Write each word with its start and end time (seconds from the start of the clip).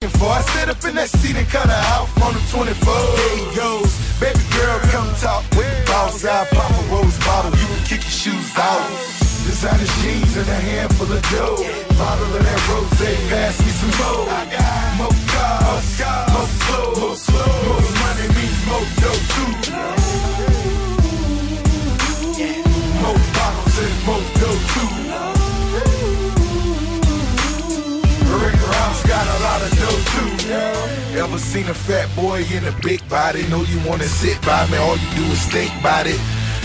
For 0.00 0.32
I 0.32 0.40
sit 0.56 0.70
up 0.70 0.82
in 0.88 0.96
that 0.96 1.10
seat 1.12 1.36
and 1.36 1.46
cut 1.52 1.68
her 1.68 1.84
out 1.92 2.08
from 2.16 2.32
the 2.32 2.40
24. 2.48 2.72
There 2.72 3.36
he 3.36 3.44
goes. 3.52 3.92
Baby 4.16 4.40
girl, 4.56 4.80
come 4.88 5.12
talk 5.20 5.44
with 5.52 5.68
the 5.68 5.92
boss. 5.92 6.24
I 6.24 6.48
pop 6.48 6.72
a 6.72 6.82
rose 6.88 7.20
bottle, 7.20 7.52
you 7.52 7.68
can 7.68 7.84
kick 7.84 8.00
your 8.08 8.16
shoes 8.32 8.48
out. 8.56 8.80
Designer 9.44 9.84
jeans 10.00 10.40
and 10.40 10.48
a 10.48 10.56
handful 10.56 11.04
of 11.04 11.20
dough. 11.28 11.60
Bottle 12.00 12.32
of 12.32 12.40
that 12.40 12.60
rose, 12.72 12.96
pass 13.28 13.60
me 13.60 13.72
some 13.76 13.92
more. 14.00 14.24
I 14.24 14.48
got 14.48 15.04
more 15.04 15.16
cars, 15.36 15.92
more 16.32 16.48
clothes, 16.64 17.28
more 17.28 17.84
money 18.00 18.24
means 18.40 18.60
more 18.72 18.88
dough 19.04 19.20
too. 19.36 19.52
More 23.04 23.20
bottles 23.36 23.76
and 23.84 23.96
more 24.08 24.24
dough 24.40 24.64
too. 24.72 25.09
Ross 28.90 29.06
got 29.06 29.26
a 29.26 29.38
lot 29.46 29.62
of 29.62 29.70
dough 29.78 30.02
too. 30.12 31.18
Ever 31.18 31.38
seen 31.38 31.68
a 31.68 31.74
fat 31.74 32.08
boy 32.16 32.42
in 32.50 32.64
a 32.64 32.72
big 32.82 33.00
body? 33.08 33.46
Know 33.46 33.62
you 33.62 33.78
wanna 33.86 34.04
sit 34.04 34.40
by 34.42 34.66
me, 34.66 34.78
all 34.78 34.96
you 34.96 35.10
do 35.14 35.24
is 35.30 35.44
think 35.46 35.70
about 35.78 36.06
it. 36.08 36.18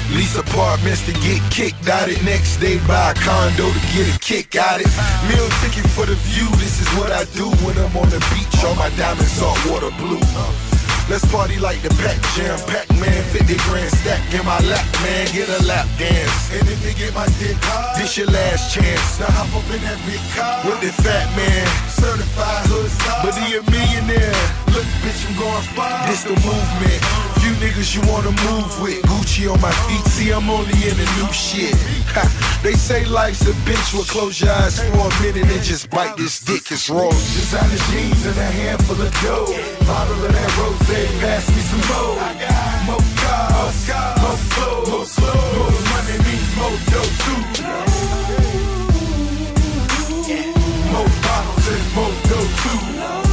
Lease 0.09 0.35
apartments 0.35 1.05
to 1.05 1.13
get 1.21 1.39
kicked 1.51 1.87
out 1.87 2.09
it. 2.09 2.23
Next 2.23 2.57
day 2.57 2.79
buy 2.87 3.11
a 3.11 3.13
condo 3.13 3.69
to 3.71 3.81
get 3.93 4.09
a 4.09 4.19
kick 4.19 4.55
out 4.55 4.81
it. 4.81 4.89
Meal 5.29 5.49
ticket 5.61 5.87
for 5.91 6.05
the 6.05 6.15
view. 6.29 6.49
This 6.57 6.81
is 6.81 6.89
what 6.97 7.11
I 7.11 7.25
do 7.37 7.45
when 7.63 7.77
I'm 7.77 7.95
on 7.95 8.09
the 8.09 8.21
beach. 8.33 8.63
All 8.63 8.75
my 8.75 8.89
diamonds 8.97 9.31
saltwater 9.31 9.91
blue. 10.01 10.74
Let's 11.07 11.25
party 11.31 11.59
like 11.59 11.81
the 11.83 11.89
Pac 12.01 12.17
Jam, 12.33 12.57
Pac 12.65 12.89
Man, 12.97 13.23
50 13.29 13.57
grand 13.69 13.91
stack 13.93 14.33
in 14.33 14.43
my 14.43 14.57
lap, 14.65 14.83
man, 15.03 15.27
get 15.33 15.47
a 15.49 15.63
lap 15.65 15.85
dance. 15.99 16.51
And 16.51 16.67
if 16.67 16.81
you 16.81 16.95
get 16.95 17.13
my 17.13 17.27
dick 17.37 17.55
hard, 17.61 18.01
this 18.01 18.17
your 18.17 18.25
last 18.25 18.73
chance. 18.73 19.19
Now 19.19 19.27
hop 19.29 19.53
up 19.53 19.69
in 19.69 19.81
that 19.85 20.01
big 20.09 20.19
car 20.33 20.65
with 20.65 20.81
the 20.81 20.89
fat 21.03 21.29
man, 21.37 21.67
certified 21.89 22.65
hood 22.65 22.89
star. 22.89 23.21
But 23.21 23.37
he 23.37 23.55
a 23.55 23.61
millionaire. 23.69 24.64
Look, 24.75 24.83
bitch, 25.07 25.23
I'm 25.23 25.39
going 25.39 25.63
far. 25.71 26.05
This 26.05 26.23
the 26.23 26.35
movement. 26.43 26.99
Few 27.39 27.55
niggas 27.63 27.95
you 27.95 28.01
wanna 28.11 28.35
move 28.43 28.81
with. 28.81 29.00
Gucci 29.07 29.50
on 29.50 29.61
my 29.61 29.72
feet, 29.88 30.03
see 30.11 30.31
I'm 30.33 30.50
only 30.50 30.75
in 30.83 30.97
the 31.00 31.07
new 31.16 31.31
shit. 31.31 31.73
Ha, 32.11 32.27
they 32.61 32.73
say 32.73 33.05
life's 33.05 33.47
a 33.47 33.53
bitch, 33.63 33.94
well 33.94 34.03
close 34.03 34.41
your 34.41 34.51
eyes 34.51 34.83
for 34.83 35.07
a 35.07 35.22
minute 35.23 35.47
and 35.50 35.63
just 35.63 35.89
bite 35.89 36.17
this 36.17 36.41
dick, 36.41 36.69
it's 36.72 36.89
raw. 36.89 37.07
Designer 37.09 37.79
jeans 37.88 38.25
and 38.25 38.38
a 38.38 38.50
handful 38.59 39.00
of 39.00 39.13
dough. 39.23 39.47
Bottle 39.88 40.25
of 40.25 40.31
that 40.35 40.57
rose, 40.59 40.75
pass 41.23 41.47
me 41.55 41.61
some 41.71 41.85
more. 41.95 42.19
I 42.19 42.35
got 42.44 42.75
more 42.83 43.05
cars, 43.23 43.79
more 44.19 44.39
clothes, 44.59 45.16
more 45.23 45.71
money 45.88 46.17
means 46.27 46.51
more 46.59 46.79
too. 46.91 47.39
More 50.91 51.11
bottles 51.23 51.67
and 51.71 51.85
more 51.95 52.16
dough 52.27 52.50
too. 52.59 53.25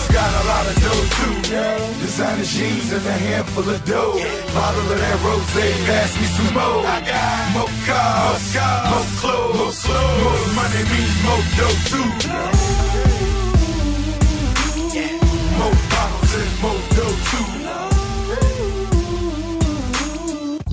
Ross 0.00 0.12
got 0.12 0.32
a 0.42 0.46
lot 0.46 0.66
of 0.66 0.76
dough 0.82 1.06
too. 1.18 1.34
Designer 2.00 2.44
jeans 2.44 2.92
and 2.92 3.06
a 3.06 3.12
handful 3.12 3.68
of 3.68 3.84
dough. 3.84 4.18
Bottle 4.54 4.92
of 4.92 4.98
that 4.98 5.22
rose, 5.24 5.52
pass 5.86 6.16
me 6.16 6.26
some 6.36 6.54
more. 6.54 6.86
I 6.86 7.00
got 7.00 7.52
more 7.54 7.72
cars, 7.86 8.54
more 8.90 9.08
clothes, 9.20 9.84
more 9.88 10.46
money 10.56 10.82
means 10.90 11.16
more 11.24 11.44
dough 11.58 11.78
too. 11.90 12.08
More 15.58 15.76
bottles 15.92 16.34
and 16.34 16.52
more 16.62 16.82
dough 16.96 17.16
too. 17.30 17.69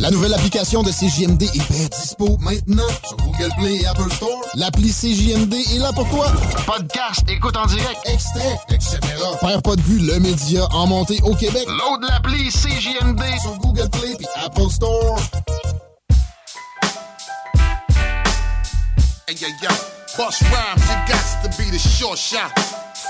La 0.08 0.12
nouvelle 0.12 0.36
application 0.36 0.84
de 0.84 0.90
CJMD 0.90 1.44
est 1.44 1.70
bien 1.70 1.86
dispo 1.92 2.38
maintenant 2.40 2.88
sur 3.06 3.18
Google 3.18 3.50
Play 3.58 3.76
et 3.82 3.88
Apple 3.88 4.10
Store. 4.10 4.42
L'appli 4.54 4.90
CJMD 4.90 5.54
est 5.54 5.80
là 5.80 5.92
pour 5.92 6.08
toi. 6.10 6.32
Podcast, 6.66 7.24
écoute 7.28 7.58
en 7.58 7.66
direct, 7.66 8.00
extrait, 8.06 8.58
etc. 8.70 9.00
Père 9.42 9.62
pas 9.62 9.76
de 9.76 9.82
vue, 9.82 10.00
le 10.00 10.18
média 10.22 10.66
en 10.72 10.88
montée 10.88 11.20
au 11.24 11.36
Québec. 11.36 11.68
Load 11.68 12.06
l'appli 12.10 12.48
CJMD 12.48 13.22
sur 13.42 13.58
Google 13.58 13.90
Play 13.90 14.16
et 14.18 14.46
Apple 14.46 14.70
Store. 14.72 15.20
Hey, 19.28 19.36
yo, 19.36 19.50
yo, 19.62 19.70
bust 20.18 20.42
rhymes, 20.44 20.88
you 20.88 20.96
got 21.06 21.44
to 21.44 21.50
be 21.62 21.70
the 21.70 21.78
short 21.78 22.18
shot. 22.18 22.58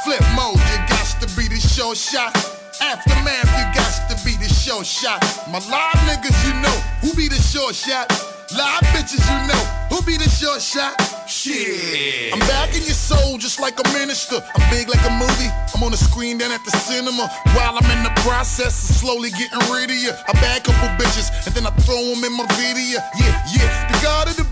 Flip 0.03 0.23
mode, 0.35 0.55
you 0.55 0.79
got 0.89 1.21
to 1.21 1.27
be 1.35 1.47
the 1.47 1.59
short 1.59 1.95
shot. 1.95 2.33
Aftermath, 2.81 3.45
you 3.55 3.65
got 3.75 4.09
to 4.09 4.25
be 4.25 4.36
short 4.67 4.85
shot. 4.85 5.23
My 5.47 5.59
live 5.71 5.95
niggas, 6.03 6.35
you 6.43 6.53
know, 6.59 6.75
who 6.99 7.15
be 7.15 7.29
the 7.29 7.39
short 7.39 7.73
shot? 7.73 8.11
Live 8.51 8.83
bitches, 8.91 9.23
you 9.23 9.39
know, 9.47 9.63
who 9.87 10.01
be 10.03 10.17
the 10.17 10.27
short 10.27 10.61
shot? 10.61 10.91
Shit. 11.27 12.33
I'm 12.33 12.39
back 12.39 12.75
in 12.75 12.83
your 12.83 12.95
soul 12.95 13.37
just 13.37 13.61
like 13.61 13.79
a 13.79 13.83
minister. 13.93 14.35
I'm 14.55 14.69
big 14.69 14.89
like 14.89 15.03
a 15.07 15.11
movie. 15.11 15.51
I'm 15.73 15.83
on 15.83 15.91
the 15.91 15.97
screen 15.97 16.37
down 16.37 16.51
at 16.51 16.63
the 16.65 16.71
cinema. 16.71 17.27
While 17.55 17.77
I'm 17.79 17.89
in 17.95 18.03
the 18.03 18.11
process 18.27 18.89
of 18.89 18.95
slowly 18.97 19.31
getting 19.31 19.59
rid 19.71 19.89
of 19.89 19.95
you. 19.95 20.11
I 20.11 20.33
bag 20.43 20.65
couple 20.65 20.89
bitches 20.99 21.31
and 21.47 21.55
then 21.55 21.65
I 21.65 21.71
throw 21.87 22.03
them 22.03 22.23
in 22.23 22.33
my 22.35 22.47
video. 22.59 22.99
Yeah, 23.19 23.35
yeah. 23.55 23.91
The 23.91 24.03
god 24.03 24.27
of 24.27 24.35
the 24.35 24.46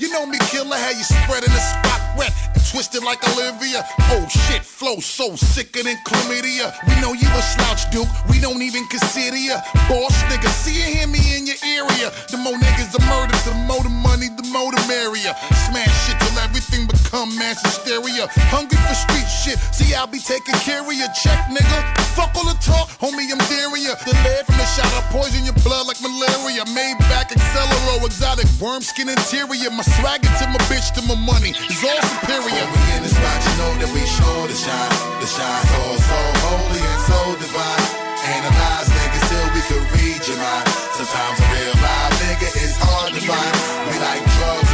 you 0.00 0.10
know 0.10 0.26
me, 0.26 0.38
killer. 0.48 0.76
How 0.76 0.90
you 0.90 1.04
spreading 1.04 1.52
the 1.52 1.60
spot 1.60 2.00
wet 2.16 2.32
and 2.54 2.62
twisted 2.72 3.04
like 3.04 3.20
Olivia. 3.36 3.84
Oh 4.10 4.26
shit, 4.28 4.64
flow 4.64 4.98
so 5.00 5.36
sicker 5.36 5.82
than 5.82 5.96
chlamydia. 6.06 6.72
We 6.88 7.00
know 7.00 7.12
you 7.12 7.28
a 7.28 7.42
slouch, 7.42 7.90
Duke. 7.90 8.08
We 8.28 8.40
don't 8.40 8.62
even 8.62 8.86
consider 8.88 9.36
you. 9.36 9.56
Boss 9.88 10.16
nigga, 10.32 10.48
see 10.48 10.74
you 10.74 10.88
hear 10.96 11.06
me 11.06 11.20
in 11.36 11.46
your 11.46 11.60
area. 11.64 12.10
The 12.32 12.38
more 12.38 12.56
niggas 12.56 12.96
are 12.96 13.06
murdered, 13.06 13.40
the 13.44 13.54
more 13.68 13.82
the 13.82 13.92
money, 13.92 14.28
the 14.28 14.46
more 14.48 14.72
the 14.72 14.82
merrier. 14.88 15.34
Smash 15.68 15.92
shit 16.06 16.18
till 16.20 16.34
everything 16.50 16.82
become 16.90 17.30
mass 17.38 17.62
hysteria. 17.62 18.26
Hungry 18.50 18.74
for 18.82 18.98
street 18.98 19.30
shit. 19.30 19.58
See, 19.70 19.94
I'll 19.94 20.10
be 20.10 20.18
taking 20.18 20.58
care 20.66 20.82
of 20.82 20.90
your 20.90 21.10
check, 21.14 21.38
nigga. 21.46 21.78
Fuck 22.18 22.34
all 22.34 22.44
the 22.44 22.58
talk, 22.58 22.90
homie, 22.98 23.30
I'm 23.30 23.38
daring. 23.46 23.86
The 23.86 24.14
lead 24.26 24.42
from 24.44 24.58
the 24.58 24.66
shot, 24.66 24.90
I 24.90 25.00
poison 25.14 25.46
your 25.46 25.54
blood 25.62 25.86
like 25.86 26.02
malaria. 26.02 26.66
Made 26.74 26.98
back 27.06 27.30
Accelero, 27.30 28.02
exotic 28.02 28.50
worm 28.58 28.82
skin 28.82 29.08
interior. 29.08 29.70
My 29.70 29.86
swagger 29.96 30.26
to 30.42 30.44
my 30.50 30.58
bitch 30.66 30.90
to 30.98 31.02
my 31.06 31.14
money 31.14 31.54
is 31.54 31.80
all 31.86 32.02
superior. 32.02 32.66
When 32.66 32.82
we 32.82 32.82
in 32.98 33.02
the 33.06 33.10
spot, 33.14 33.38
you 33.46 33.54
know 33.62 33.72
that 33.86 33.90
we 33.94 34.02
sure 34.02 34.44
to 34.50 34.56
shine. 34.58 34.94
The 35.22 35.28
shine 35.30 35.64
so, 35.70 35.82
so 36.02 36.18
holy 36.50 36.82
and 36.82 37.02
so 37.06 37.18
divine. 37.38 37.86
Analyze 38.26 38.90
niggas 38.90 39.24
till 39.30 39.46
we 39.54 39.62
can 39.70 39.82
read 39.94 40.20
your 40.26 40.38
mind. 40.42 40.66
Sometimes 40.98 41.38
a 41.40 41.46
real 41.54 41.74
live 41.78 42.14
nigga 42.20 42.48
is 42.58 42.74
hard 42.76 43.14
to 43.14 43.20
find. 43.22 43.54
We 43.86 43.94
like 44.02 44.22
drugs, 44.34 44.69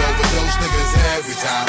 overdose 0.47 0.57
niggas 0.63 0.93
every 1.17 1.35
time. 1.35 1.67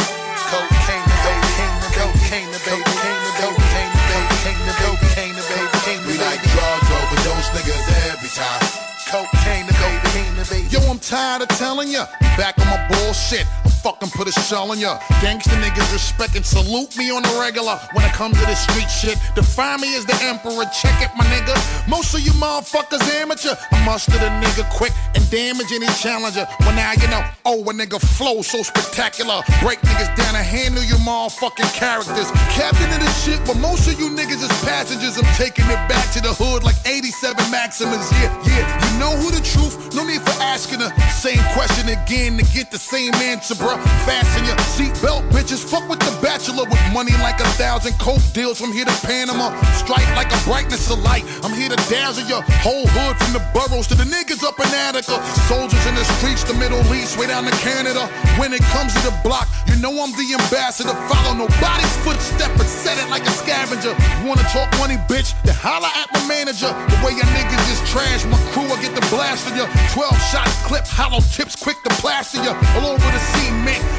Cocaine, 0.51 1.03
cocaine, 1.25 1.81
cocaine, 1.97 2.51
the 2.51 2.59
baby, 2.65 2.83
cocaine, 2.85 3.91
the 3.93 4.03
baby, 4.07 4.35
cocaine, 4.37 4.61
cocaine, 4.77 5.35
the 5.35 5.41
baby, 5.41 5.67
cocaine, 5.73 6.07
We 6.07 6.17
like 6.17 6.41
drugs, 6.53 6.89
overdose 6.97 7.49
niggas 7.55 7.85
every 8.11 8.29
time. 8.29 8.61
Cocaine, 9.09 9.67
cocaine, 9.67 10.35
the 10.35 10.45
baby. 10.49 10.67
Yo, 10.69 10.79
I'm 10.89 10.99
tired 10.99 11.41
of 11.41 11.49
telling 11.57 11.89
ya. 11.89 12.05
Back 12.37 12.59
on 12.59 12.67
my 12.67 12.87
bullshit. 12.89 13.47
Fucking 13.83 14.09
put 14.09 14.27
a 14.27 14.31
shell 14.31 14.71
in 14.73 14.79
ya. 14.79 14.97
Gangsta 15.21 15.55
niggas 15.61 15.91
respect 15.93 16.35
and 16.35 16.45
salute 16.45 16.97
me 16.97 17.11
on 17.11 17.23
the 17.23 17.37
regular. 17.39 17.79
When 17.93 18.03
it 18.05 18.13
comes 18.13 18.39
to 18.39 18.45
this 18.45 18.61
street 18.63 18.89
shit, 18.89 19.17
define 19.35 19.81
me 19.81 19.95
as 19.95 20.05
the 20.05 20.17
emperor. 20.23 20.65
Check 20.73 21.01
it, 21.01 21.11
my 21.15 21.25
nigga. 21.25 21.55
Most 21.87 22.13
of 22.13 22.21
you 22.21 22.31
motherfuckers 22.31 23.01
amateur. 23.21 23.55
I 23.71 23.85
mustered 23.85 24.21
a 24.21 24.29
nigga 24.41 24.67
quick 24.69 24.93
and 25.15 25.23
damage 25.29 25.71
any 25.71 25.87
challenger. 26.01 26.47
Well, 26.61 26.75
now 26.75 26.93
you 26.93 27.07
know, 27.07 27.23
oh, 27.45 27.61
a 27.61 27.73
nigga 27.73 27.99
flow 27.99 28.41
so 28.41 28.63
spectacular. 28.63 29.41
Break 29.61 29.79
niggas 29.81 30.15
down 30.15 30.35
and 30.35 30.45
handle 30.45 30.83
you 30.83 30.95
motherfucking 31.05 31.71
characters. 31.73 32.31
Captain 32.57 32.89
of 32.91 32.99
this 32.99 33.25
shit, 33.25 33.39
but 33.45 33.57
most 33.57 33.87
of 33.87 33.99
you 33.99 34.09
niggas 34.09 34.41
is 34.41 34.53
passengers. 34.65 35.17
I'm 35.17 35.29
taking 35.35 35.65
it 35.65 35.81
back 35.87 36.11
to 36.13 36.21
the 36.21 36.33
hood 36.33 36.63
like 36.63 36.75
87 36.85 37.35
Maximus. 37.51 38.11
Yeah, 38.11 38.31
yeah, 38.47 38.65
you 38.93 38.99
know 38.99 39.15
who 39.15 39.31
the 39.31 39.43
truth. 39.43 39.93
No 39.93 40.05
need 40.05 40.21
for 40.21 40.35
asking 40.41 40.79
the 40.79 40.89
same 41.09 41.41
question 41.53 41.89
again 41.89 42.37
to 42.37 42.45
get 42.53 42.71
the 42.71 42.77
same 42.77 43.13
answer, 43.15 43.55
bruh. 43.67 43.79
Fasten 44.07 44.45
your 44.47 44.55
seatbelt, 44.71 45.27
bitches. 45.35 45.59
Fuck 45.59 45.89
with 45.89 45.99
the 45.99 46.13
bachelor 46.23 46.63
with 46.63 46.79
money 46.93 47.11
like 47.19 47.39
a 47.39 47.49
thousand 47.59 47.93
coke 47.99 48.23
deals 48.31 48.59
from 48.59 48.71
here 48.71 48.85
to 48.85 48.97
Panama. 49.03 49.51
Strike 49.75 50.07
like 50.15 50.31
a 50.31 50.39
brightness 50.47 50.89
of 50.89 51.03
light. 51.03 51.27
I'm 51.43 51.51
here 51.51 51.67
to 51.69 51.79
dazzle 51.91 52.23
your 52.31 52.41
whole 52.63 52.87
hood 52.87 53.15
from 53.19 53.33
the 53.35 53.43
boroughs 53.51 53.87
to 53.91 53.95
the 53.95 54.07
niggas 54.07 54.43
up 54.47 54.55
in 54.59 54.71
Attica. 54.71 55.19
Soldiers 55.51 55.83
in 55.85 55.95
the 55.95 56.05
streets, 56.17 56.43
the 56.47 56.55
Middle 56.55 56.79
East, 56.95 57.19
way 57.19 57.27
down 57.27 57.43
to 57.43 57.55
Canada. 57.59 58.07
When 58.39 58.53
it 58.53 58.63
comes 58.71 58.95
to 58.95 59.01
the 59.03 59.15
block, 59.23 59.47
you 59.67 59.75
know 59.83 59.91
I'm 59.91 60.15
the 60.15 60.27
ambassador. 60.39 60.95
Follow 61.11 61.35
nobody's 61.35 61.95
footstep, 62.07 62.51
but 62.55 62.67
set 62.67 62.95
it 63.03 63.09
like 63.09 63.27
a 63.27 63.33
scavenger. 63.35 63.91
Wanna 64.23 64.47
talk 64.55 64.71
money, 64.79 64.95
bitch? 65.11 65.35
Then 65.43 65.55
holla 65.59 65.91
at 65.99 66.07
my 66.13 66.23
manager. 66.27 66.71
The 66.71 66.97
way 67.03 67.11
your 67.19 67.27
niggas 67.35 67.67
is 67.67 67.81
trash, 67.91 68.23
my 68.31 68.39
crew, 68.55 68.69
I 68.71 68.79
get 68.79 68.95
the 68.95 69.05
blast 69.11 69.49
of 69.51 69.57
you. 69.59 69.67
12 69.91 70.15
shot 70.31 70.47
clip, 70.63 70.87
hollow 70.87 71.19
tips, 71.35 71.55
quick 71.55 71.77
to 71.83 71.91
plaster 71.99 72.39
you. 72.39 72.53
All 72.79 72.95
over 72.95 73.09
the 73.11 73.23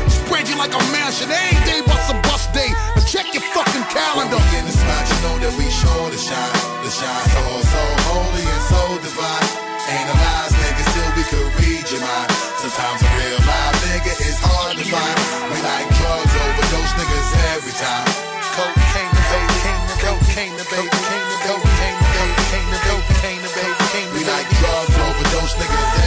Spread 0.08 0.48
you 0.48 0.56
like 0.56 0.74
a 0.74 0.82
mansion. 0.92 1.30
Ain't 1.30 1.64
day 1.66 1.80
but 1.86 1.98
some 2.06 2.20
bus 2.22 2.46
day. 2.52 2.68
Now 2.94 3.02
check 3.02 3.26
your 3.34 3.42
fucking 3.56 3.86
calendar. 3.90 4.36
When 4.36 4.44
we 4.52 4.58
in 4.60 4.64
the 4.68 4.76
spot, 4.76 5.04
you 5.08 5.18
know 5.24 5.36
that 5.42 5.52
we 5.58 5.66
sure 5.72 6.08
to 6.12 6.18
shine. 6.20 6.54
The 6.84 6.90
shine's 6.92 7.34
all 7.42 7.62
so 7.64 7.82
holy 8.12 8.44
and 8.44 8.64
so 8.70 8.80
divine. 9.02 9.48
Analyze, 9.88 10.52
nigga, 10.52 10.84
Still 10.92 11.10
we 11.16 11.24
could 11.32 11.48
read 11.64 11.84
your 11.90 12.02
mind. 12.04 12.28
Sometimes 12.60 13.00
a 13.02 13.08
real 13.18 13.40
live 13.40 13.76
nigga 13.88 14.12
is 14.28 14.38
hard 14.38 14.76
to 14.76 14.84
find. 14.84 15.16
We 15.48 15.58
like 15.64 15.88
drugs, 15.96 16.34
overdose 16.44 16.92
niggas 17.00 17.28
every 17.56 17.74
time. 17.80 18.06
Cocaine, 18.52 19.12
cocaine, 19.32 19.80
cocaine, 20.04 20.52
cocaine, 20.52 20.54
cocaine, 20.60 20.92
cocaine, 20.92 21.24
cocaine, 21.40 21.98
cocaine, 22.04 22.68
cocaine, 22.68 22.68
cocaine, 22.84 23.08
cocaine, 23.08 23.40
cocaine, 23.42 23.42
cocaine, 23.48 24.12
cocaine, 24.12 25.16
cocaine, 25.32 25.72
cocaine, 25.72 25.97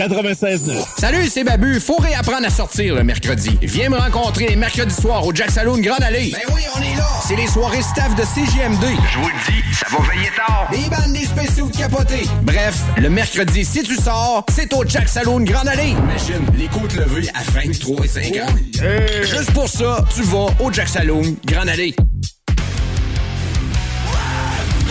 96.9. 0.00 0.82
Salut, 0.98 1.28
c'est 1.28 1.44
Babu. 1.44 1.78
Faut 1.78 1.96
réapprendre 1.96 2.46
à 2.46 2.50
sortir 2.50 2.94
le 2.94 3.04
mercredi. 3.04 3.50
Viens 3.60 3.90
me 3.90 3.98
rencontrer 3.98 4.48
les 4.48 4.56
mercredis 4.56 4.94
soirs 4.94 5.26
au 5.26 5.34
Jack 5.34 5.50
Saloon 5.50 5.78
Grande 5.78 6.02
Allée. 6.02 6.32
Ben 6.32 6.54
oui, 6.54 6.62
on 6.74 6.80
est 6.80 6.96
là. 6.96 7.06
C'est 7.28 7.36
les 7.36 7.46
soirées 7.46 7.82
staff 7.82 8.14
de 8.14 8.22
CGMD. 8.22 8.80
Je 8.80 9.18
vous 9.18 9.28
le 9.28 9.52
dis, 9.52 9.62
ça 9.74 9.86
va 9.90 9.98
veiller 10.10 10.30
tard. 10.34 10.68
Des 10.72 10.88
bandes, 10.88 11.12
des 11.12 11.26
spéciaux 11.26 11.68
de 11.68 11.76
capotés. 11.76 12.26
Bref, 12.44 12.80
le 12.96 13.10
mercredi, 13.10 13.62
si 13.62 13.82
tu 13.82 13.94
sors, 13.96 14.46
c'est 14.50 14.72
au 14.72 14.84
Jack 14.86 15.06
Saloon 15.06 15.40
Grande 15.40 15.68
Allée. 15.68 15.90
Imagine, 15.90 16.46
les 16.56 16.68
côtes 16.68 16.94
levées 16.94 17.28
à 17.34 17.42
23 17.60 18.02
et 18.02 18.08
50. 18.08 18.48
Juste 19.24 19.52
pour 19.52 19.68
ça, 19.68 20.02
tu 20.14 20.22
vas 20.22 20.46
au 20.60 20.72
Jack 20.72 20.88
Saloon 20.88 21.36
Grande 21.44 21.68
Allée. 21.68 21.94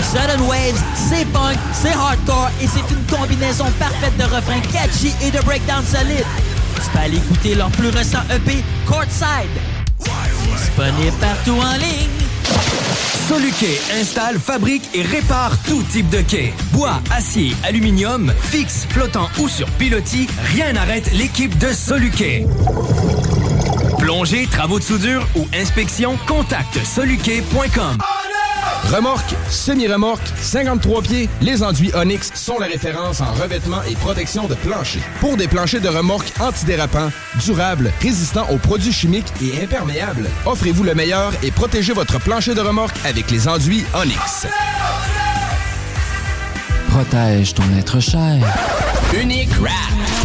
Sudden 0.04 0.42
Waves, 0.48 0.82
c'est 0.96 1.26
punk, 1.26 1.58
c'est 1.74 1.94
hardcore 1.94 2.50
et 2.62 2.68
c'est 2.68 2.94
une 2.94 3.18
combinaison 3.18 3.66
parfaite 3.78 4.16
de 4.18 4.24
refrains 4.24 4.62
catchy 4.72 5.14
et 5.22 5.32
de 5.32 5.40
breakdown 5.44 5.84
solide. 5.86 6.26
Tu 6.76 6.90
peux 6.92 7.00
aller 7.00 7.18
écouter 7.18 7.56
leur 7.56 7.70
plus 7.72 7.90
récent 7.90 8.20
EP, 8.34 8.64
Courtside. 8.86 9.50
Disponible 10.56 11.18
partout 11.20 11.60
en 11.60 11.74
ligne. 11.78 12.10
Soluquet 13.28 13.80
installe, 14.00 14.40
fabrique 14.40 14.90
et 14.96 15.04
répare 15.04 15.52
tout 15.68 15.84
type 15.92 16.10
de 16.10 16.22
quai. 16.22 16.54
Bois, 16.72 17.00
acier, 17.12 17.56
aluminium, 17.64 18.34
fixe, 18.42 18.88
flottant 18.90 19.30
ou 19.38 19.48
sur 19.48 19.68
pilotis, 19.72 20.28
rien 20.56 20.74
n'arrête 20.74 21.12
l'équipe 21.14 21.56
de 21.60 21.72
Soluquet. 21.72 22.48
Plongée, 24.00 24.48
travaux 24.48 24.80
de 24.80 24.84
soudure 24.84 25.28
ou 25.36 25.48
inspection, 25.54 26.18
contacte 26.26 26.84
soluquet.com. 26.84 27.98
Remorque, 28.86 29.36
semi-remorque, 29.50 30.28
53 30.42 31.02
pieds, 31.04 31.30
les 31.42 31.62
enduits 31.62 31.92
Onyx 31.94 32.32
sont 32.34 32.58
la 32.58 32.66
référence 32.66 33.22
en 33.22 33.32
revêtement 33.34 33.84
et 33.84 33.94
protection 33.96 34.48
de 34.48 34.56
plancher. 34.56 35.00
Pour 35.20 35.38
des 35.38 35.48
planchers 35.48 35.82
de 35.82 35.90
remorque 35.90 36.32
antidérapants, 36.40 37.12
durables, 37.44 37.92
résistants 38.02 38.48
aux 38.50 38.58
produits 38.58 38.92
chimiques 38.92 39.32
et 39.42 39.64
imperméables, 39.64 40.28
offrez-vous 40.46 40.84
le 40.84 40.96
meilleur 40.96 41.34
et 41.44 41.52
protégez 41.52 41.94
votre 41.94 42.20
plancher 42.20 42.56
de 42.56 42.62
remorque 42.62 42.98
avec 43.06 43.30
les 43.30 43.48
enduits 43.48 43.86
Onyx. 43.94 44.48
Protège 46.90 47.54
ton 47.54 47.64
être 47.78 48.00
cher. 48.00 48.44
Unique 49.14 49.50
Wrap. 49.60 49.74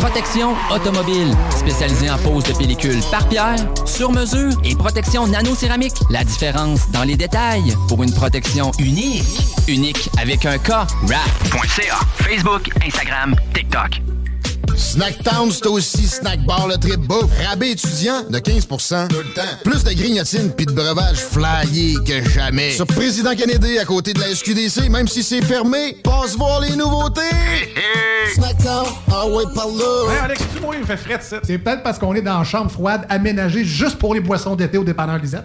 Protection 0.01 0.55
automobile. 0.71 1.35
Spécialisée 1.51 2.11
en 2.11 2.19
pose 2.19 2.45
de 2.45 2.53
pellicule 2.53 3.01
par 3.11 3.27
pierre, 3.29 3.57
sur 3.87 4.13
mesure 4.13 4.53
et 4.63 4.75
protection 4.75 5.27
nano-céramique. 5.27 5.95
La 6.11 6.25
différence 6.25 6.91
dans 6.91 7.05
les 7.05 7.17
détails 7.17 7.75
pour 7.89 8.03
une 8.03 8.13
protection 8.13 8.71
unique. 8.79 9.25
Unique 9.69 10.11
avec 10.21 10.45
un 10.45 10.59
K. 10.59 10.71
Wrap.ca. 11.05 11.99
Facebook, 12.19 12.71
Instagram, 12.85 13.35
TikTok. 13.55 14.14
Snacktown, 14.77 15.51
c'est 15.51 15.67
aussi 15.67 16.07
Snack 16.07 16.45
Bar 16.45 16.67
le 16.69 16.77
trip 16.77 17.01
bouffe. 17.01 17.31
Rabais 17.47 17.71
étudiant 17.71 18.23
de 18.29 18.39
15% 18.39 19.09
Tout 19.09 19.17
le 19.17 19.35
temps. 19.35 19.43
Plus 19.65 19.85
de 19.85 19.93
grignotines 19.93 20.51
puis 20.57 20.67
de 20.67 20.73
breuvages 20.73 21.19
flyés 21.19 21.97
que 22.07 22.29
jamais. 22.31 22.73
Sur 22.73 22.87
Président 22.87 23.35
Kennedy, 23.35 23.79
à 23.79 23.85
côté 23.85 24.13
de 24.13 24.21
la 24.21 24.35
SQDC, 24.35 24.89
même 24.91 25.09
si 25.09 25.23
c'est 25.23 25.43
fermé, 25.43 25.97
passe 26.03 26.37
voir 26.37 26.61
les 26.61 26.77
nouveautés. 26.77 27.21
Snacktown, 28.35 28.87
ah 29.13 29.27
ouais, 29.27 29.45
par 29.55 29.69
là. 29.69 30.13
Hey 30.13 30.19
Alex, 30.25 30.43
tu 30.55 30.61
moi, 30.61 30.75
il 30.75 30.81
me 30.81 30.87
fait 30.87 30.97
frais 30.97 31.19
de 31.19 31.23
ça. 31.23 31.37
C'est 31.45 31.59
peut-être 31.59 31.83
parce 31.83 31.99
qu'on 31.99 32.15
est 32.15 32.23
dans 32.23 32.39
une 32.39 32.45
chambre 32.45 32.71
froide 32.71 33.07
aménagée 33.09 33.65
juste 33.65 33.99
pour 33.99 34.15
les 34.15 34.21
boissons 34.21 34.57
d'été 34.57 34.79
au 34.79 34.85
dépanneur 34.85 35.19
Lisette. 35.19 35.45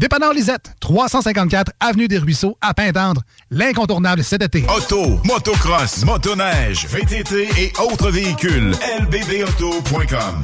Dépanneur 0.00 0.32
Lisette, 0.32 0.72
354 0.80 1.72
Avenue 1.78 2.08
des 2.08 2.16
Ruisseaux, 2.16 2.56
à 2.62 2.72
Pintendre. 2.72 3.20
L'incontournable 3.50 4.24
cet 4.24 4.42
été. 4.42 4.64
Auto, 4.74 5.20
motocross, 5.26 6.06
motoneige, 6.06 6.86
VTT 6.86 7.50
et 7.58 7.72
autres 7.78 8.10
véhicules. 8.10 8.72
lbbauto.com 8.98 10.42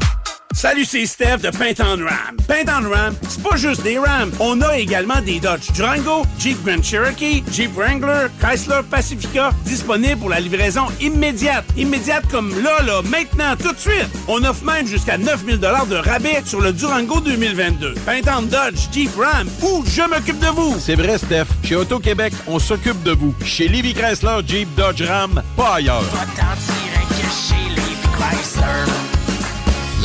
Salut, 0.53 0.85
c'est 0.85 1.05
Steph 1.07 1.38
de 1.38 1.50
Paint 1.50 1.75
on 1.81 2.03
Ram. 2.05 2.37
Paint 2.49 2.65
on 2.69 2.88
Ram, 2.91 3.15
c'est 3.29 3.43
pas 3.43 3.57
juste 3.57 3.83
des 3.83 3.99
Rams. 3.99 4.31
On 4.41 4.61
a 4.62 4.79
également 4.79 5.21
des 5.21 5.38
Dodge 5.38 5.71
Durango, 5.75 6.25
Jeep 6.38 6.62
Grand 6.65 6.83
Cherokee, 6.83 7.45
Jeep 7.53 7.75
Wrangler, 7.76 8.29
Chrysler 8.41 8.81
Pacifica, 8.91 9.50
disponibles 9.65 10.19
pour 10.19 10.31
la 10.31 10.41
livraison 10.41 10.87
immédiate. 11.00 11.65
Immédiate 11.76 12.25
comme 12.31 12.50
là, 12.62 12.83
là, 12.83 13.03
maintenant, 13.03 13.55
tout 13.57 13.73
de 13.73 13.79
suite. 13.79 14.09
On 14.29 14.43
offre 14.45 14.65
même 14.65 14.87
jusqu'à 14.87 15.19
9000 15.19 15.59
de 15.59 15.97
rabais 15.97 16.43
sur 16.45 16.61
le 16.61 16.73
Durango 16.73 17.21
2022. 17.21 17.95
Paint 18.07 18.23
on 18.38 18.43
Dodge, 18.43 18.88
Jeep 18.93 19.11
Ram 19.17 19.49
ou 19.62 19.85
Je 19.87 20.03
m'occupe 20.03 20.38
de 20.38 20.49
vous. 20.49 20.76
C'est 20.81 20.95
vrai, 20.97 21.19
Steph. 21.19 21.47
Chez 21.65 21.76
Auto-Québec, 21.76 22.33
on 22.47 22.59
s'occupe 22.59 23.03
de 23.03 23.12
vous. 23.12 23.35
Chez 23.45 23.69
Livy 23.69 23.95
Chrysler, 23.95 24.38
Jeep, 24.47 24.75
Dodge, 24.75 25.03
Ram, 25.03 25.43
pas 25.57 25.75
ailleurs. 25.75 26.05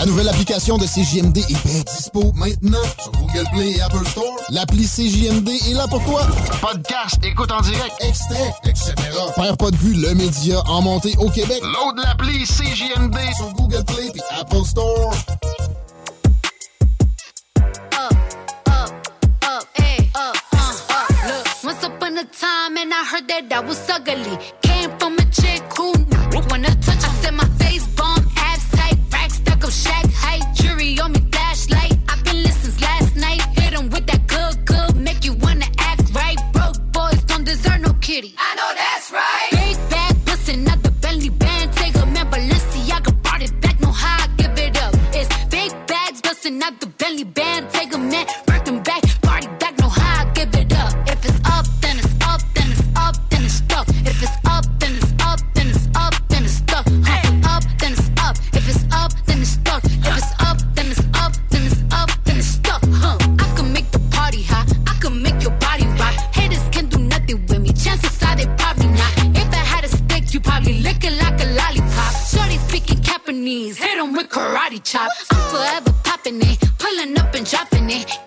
La 0.01 0.07
nouvelle 0.07 0.29
application 0.29 0.79
de 0.79 0.85
CJMD 0.87 1.37
est 1.37 1.63
bien 1.63 1.79
dispo 1.85 2.33
maintenant 2.33 2.81
sur 2.99 3.11
Google 3.11 3.45
Play 3.53 3.73
et 3.73 3.81
Apple 3.81 4.03
Store. 4.07 4.35
L'appli 4.49 4.87
CJMD 4.87 5.47
est 5.47 5.75
là 5.75 5.87
pour 5.87 6.03
toi. 6.03 6.23
Podcast, 6.59 7.19
écoute 7.23 7.51
en 7.51 7.61
direct, 7.61 7.93
extrait, 7.99 8.51
etc. 8.65 8.95
Père 9.35 9.55
pas 9.57 9.69
de 9.69 9.75
vue, 9.75 9.93
le 9.93 10.15
média 10.15 10.59
en 10.65 10.81
montée 10.81 11.13
au 11.19 11.29
Québec. 11.29 11.61
Load 11.61 11.99
l'appli 12.03 12.43
CJMD 12.45 13.15
sur 13.37 13.53
Google 13.53 13.85
Play 13.85 14.07
et 14.07 14.39
Apple 14.39 14.65
Store. 14.65 15.13
up, 17.93 18.11
up, 18.69 18.91
up, 19.43 19.67
hey, 19.75 20.09
up, 20.15 20.35
uh, 20.51 20.93
up. 20.95 21.09
Look, 21.27 21.63
once 21.63 21.83
upon 21.83 22.17
a 22.17 22.23
time, 22.23 22.75
and 22.75 22.91
I 22.91 23.05
heard 23.05 23.27
that 23.27 23.55
I 23.55 23.59
was 23.59 23.87
ugly. 23.87 24.35
Came 24.63 24.89
from 24.97 25.13
a 25.19 25.25
chick 25.29 25.61
who 25.77 25.93
wanna 26.51 26.73
touch. 26.81 27.03
I 27.03 27.13
said 27.21 27.33
my 27.33 27.50
shack 29.71 30.05
height, 30.13 30.43
jury 30.53 30.99
on 30.99 31.11
me, 31.13 31.21
flashlight. 31.31 31.97
I've 32.09 32.23
been 32.23 32.43
listening 32.43 32.73
since 32.73 32.81
last 32.81 33.15
night. 33.15 33.41
Hit 33.59 33.73
'em 33.73 33.89
with 33.89 34.05
that 34.07 34.27
good, 34.27 34.65
good, 34.65 34.95
make 34.97 35.23
you 35.25 35.33
wanna 35.33 35.69
act 35.79 36.03
right. 36.13 36.37
Broke 36.53 36.77
boys 36.91 37.21
don't 37.23 37.45
deserve 37.45 37.79
no 37.81 37.93
kitty. 38.01 38.35
I 38.37 38.55
know 38.57 38.71
that's 38.81 39.07
right. 39.11 39.49
Big 39.51 39.77
bag, 39.89 40.13
bustin' 40.25 40.67
out 40.67 40.83
the 40.83 40.91
Bentley 41.03 41.29
band. 41.29 41.73
Take 41.75 41.95
a 41.95 42.05
man, 42.05 42.27
Balenciaga 42.31 43.11
brought 43.23 43.41
it 43.41 43.53
back. 43.61 43.79
No 43.79 43.91
how 43.91 44.23
I 44.25 44.27
give 44.37 44.57
it 44.65 44.77
up. 44.85 44.93
It's 45.13 45.29
big 45.49 45.71
bags, 45.87 46.21
bustin' 46.21 46.61
out 46.63 46.79
the 46.79 46.87
Bentley 46.87 47.23
band. 47.23 47.50
Chops. 74.83 75.25
I'm 75.31 75.49
forever 75.49 75.93
popping 76.03 76.41
it, 76.41 76.59
pulling 76.77 77.17
up 77.17 77.33
and 77.35 77.45
dropping 77.49 77.89
it. 77.89 78.20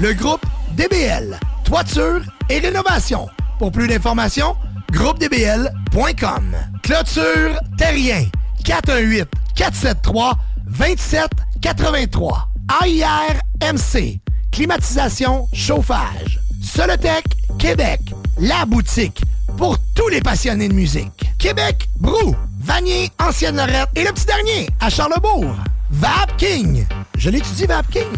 Le 0.00 0.12
groupe 0.12 0.44
DBL, 0.72 1.38
toiture 1.62 2.20
et 2.48 2.58
rénovation. 2.58 3.28
Pour 3.60 3.70
plus 3.70 3.86
d'informations, 3.86 4.56
groupedbl.com. 4.90 6.56
Clôture 6.82 7.60
Terrien, 7.78 8.24
418 8.64 9.28
473 9.54 10.34
2783. 10.66 12.48
AIRMC, 12.82 14.18
climatisation, 14.50 15.46
chauffage. 15.52 16.40
Solotech 16.60 17.24
Québec, 17.56 18.00
la 18.36 18.66
boutique 18.66 19.22
pour 19.56 19.78
tous 19.94 20.08
les 20.08 20.20
passionnés 20.20 20.68
de 20.68 20.74
musique. 20.74 21.30
Québec, 21.38 21.88
Brou, 22.00 22.34
Vanier, 22.58 23.10
Ancienne-Lorette 23.20 23.90
et 23.94 24.02
le 24.02 24.12
petit 24.12 24.26
dernier 24.26 24.68
à 24.80 24.90
Charlebourg. 24.90 25.54
Vapking, 25.88 26.84
je 27.16 27.30
l'étudie 27.30 27.66
Vapking. 27.66 28.08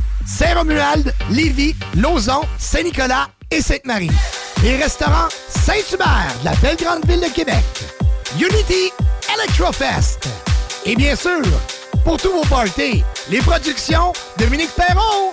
Saint-Romuald, 0.43 1.15
Lévis, 1.31 1.77
Lauson, 1.95 2.41
Saint-Nicolas 2.59 3.29
et 3.49 3.63
Sainte-Marie. 3.63 4.11
Les 4.65 4.77
restaurants 4.77 5.29
Saint-Hubert 5.49 6.35
de 6.41 6.47
la 6.47 6.55
belle 6.57 6.77
grande 6.77 7.07
ville 7.07 7.21
de 7.21 7.33
Québec. 7.33 7.63
Unity 8.35 8.91
Electrofest. 9.33 10.29
Et 10.85 10.97
bien 10.97 11.15
sûr, 11.15 11.43
pour 12.05 12.17
tous 12.17 12.33
vos 12.33 12.45
parties, 12.47 13.05
les 13.31 13.39
productions 13.39 14.13
Dominique 14.37 14.73
Perrault. 14.75 15.33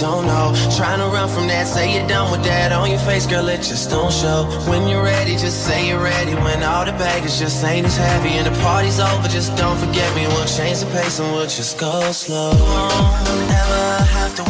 don't 0.00 0.26
know. 0.26 0.54
Trying 0.76 1.00
to 1.00 1.06
run 1.06 1.28
from 1.28 1.46
that, 1.48 1.66
say 1.66 1.94
you're 1.94 2.08
done 2.08 2.32
with 2.32 2.42
that. 2.44 2.72
On 2.72 2.88
your 2.90 2.98
face, 3.00 3.26
girl, 3.26 3.46
it 3.48 3.58
just 3.58 3.90
don't 3.90 4.12
show. 4.12 4.44
When 4.68 4.88
you're 4.88 5.04
ready, 5.04 5.32
just 5.32 5.66
say 5.66 5.88
you're 5.88 6.02
ready. 6.02 6.34
When 6.34 6.62
all 6.62 6.86
the 6.86 6.92
baggage 6.92 7.38
just 7.38 7.62
ain't 7.62 7.86
as 7.86 7.96
heavy 7.96 8.30
and 8.30 8.46
the 8.46 8.62
party's 8.62 8.98
over, 8.98 9.28
just 9.28 9.54
don't 9.56 9.78
forget 9.78 10.08
me. 10.16 10.26
We'll 10.26 10.46
change 10.46 10.80
the 10.80 10.86
pace 10.86 11.18
and 11.20 11.30
we'll 11.32 11.46
just 11.46 11.78
go 11.78 12.12
slow. 12.12 12.52
You 12.52 12.64
won't 12.64 13.50
ever 13.62 14.04
have 14.16 14.34
to 14.36 14.49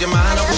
your 0.00 0.08
mind. 0.08 0.49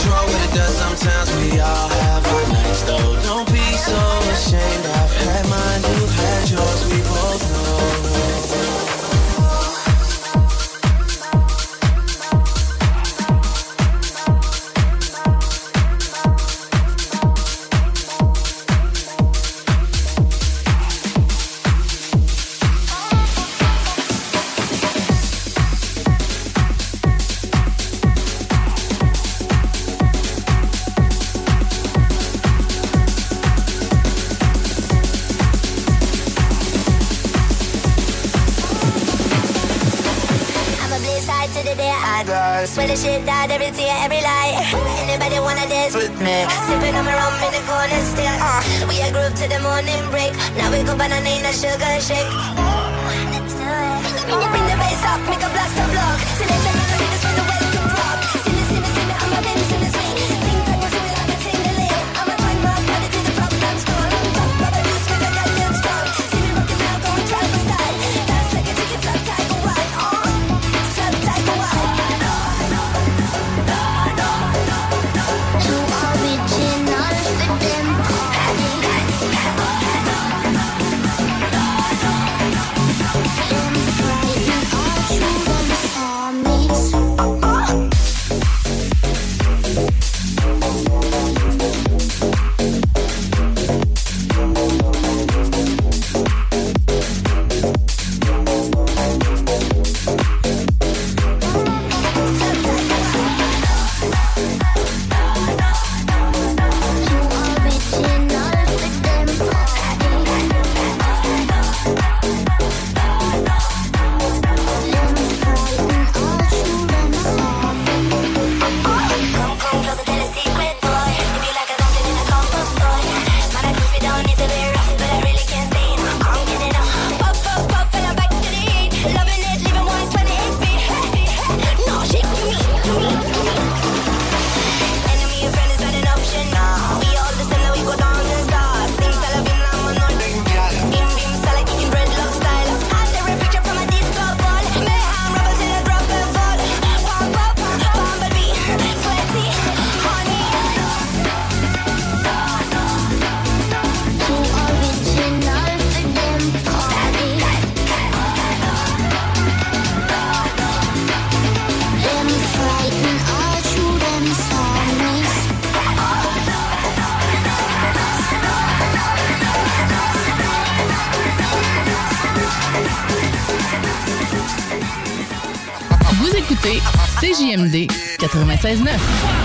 9. 178.62 179.41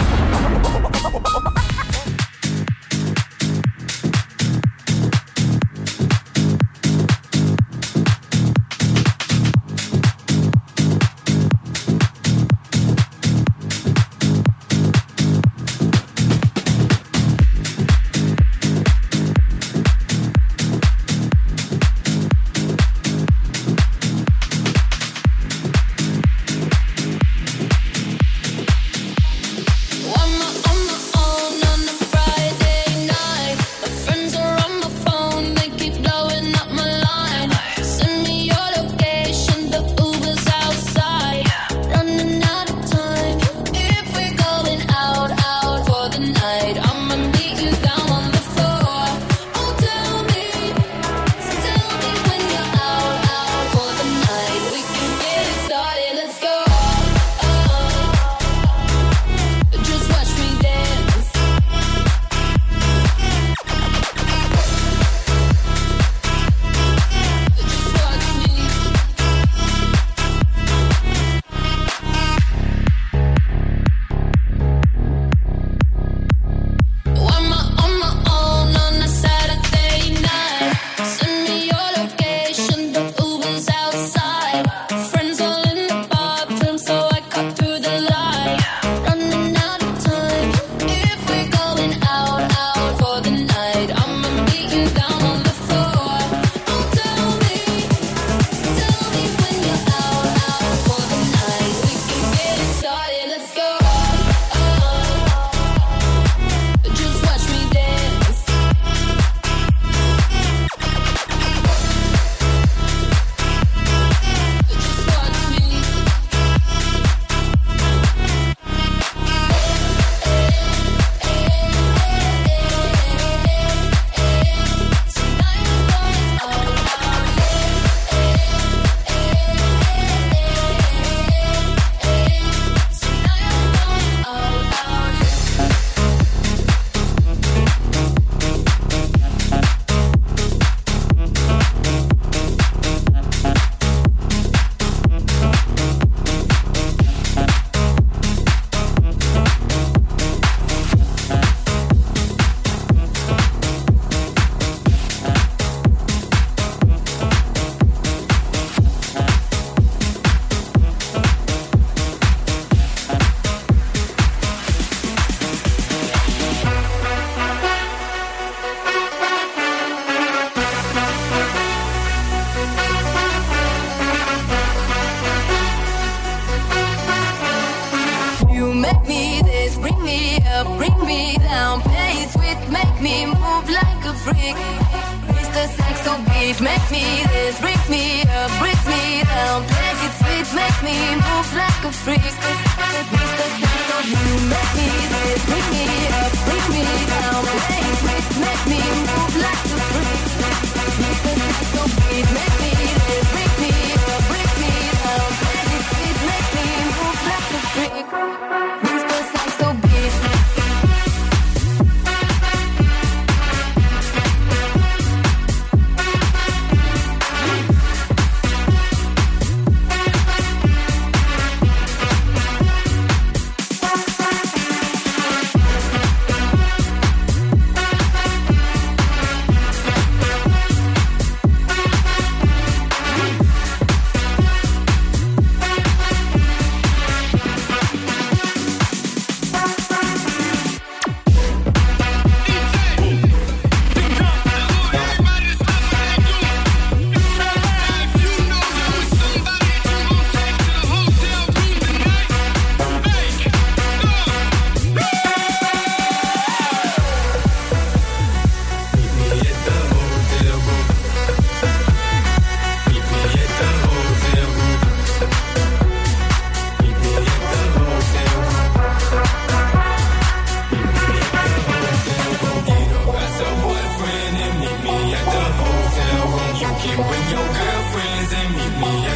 smoke 276.78 276.94
it 276.94 277.00
with 277.10 277.32
your 277.32 277.48
girlfriends 277.48 278.34
and 278.34 278.56
meet 278.56 278.80
me. 278.82 279.07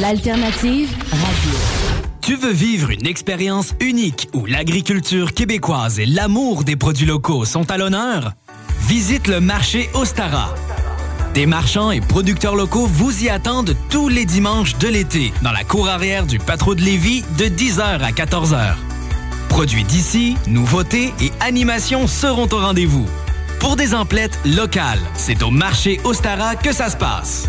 L'alternative 0.00 0.90
radio. 1.10 1.58
Tu 2.20 2.36
veux 2.36 2.52
vivre 2.52 2.90
une 2.90 3.06
expérience 3.06 3.74
unique 3.80 4.28
où 4.34 4.46
l'agriculture 4.46 5.32
québécoise 5.32 5.98
et 5.98 6.06
l'amour 6.06 6.64
des 6.64 6.76
produits 6.76 7.06
locaux 7.06 7.44
sont 7.44 7.70
à 7.70 7.78
l'honneur? 7.78 8.32
Visite 8.82 9.26
le 9.26 9.40
marché 9.40 9.88
Ostara. 9.94 10.54
Des 11.34 11.46
marchands 11.46 11.90
et 11.90 12.00
producteurs 12.00 12.54
locaux 12.54 12.86
vous 12.86 13.24
y 13.24 13.28
attendent 13.28 13.76
tous 13.90 14.08
les 14.08 14.24
dimanches 14.24 14.76
de 14.78 14.88
l'été 14.88 15.32
dans 15.42 15.52
la 15.52 15.64
cour 15.64 15.88
arrière 15.88 16.26
du 16.26 16.38
Patro 16.38 16.74
de 16.74 16.82
Lévis 16.82 17.24
de 17.38 17.46
10h 17.46 18.00
à 18.00 18.10
14h. 18.10 18.74
Produits 19.48 19.84
d'ici, 19.84 20.36
nouveautés 20.46 21.12
et 21.20 21.32
animations 21.40 22.06
seront 22.06 22.48
au 22.52 22.58
rendez-vous. 22.58 23.06
Pour 23.58 23.76
des 23.76 23.94
emplettes 23.94 24.38
locales, 24.44 25.00
c'est 25.14 25.42
au 25.42 25.50
marché 25.50 26.00
Ostara 26.04 26.54
que 26.56 26.72
ça 26.72 26.90
se 26.90 26.96
passe. 26.96 27.48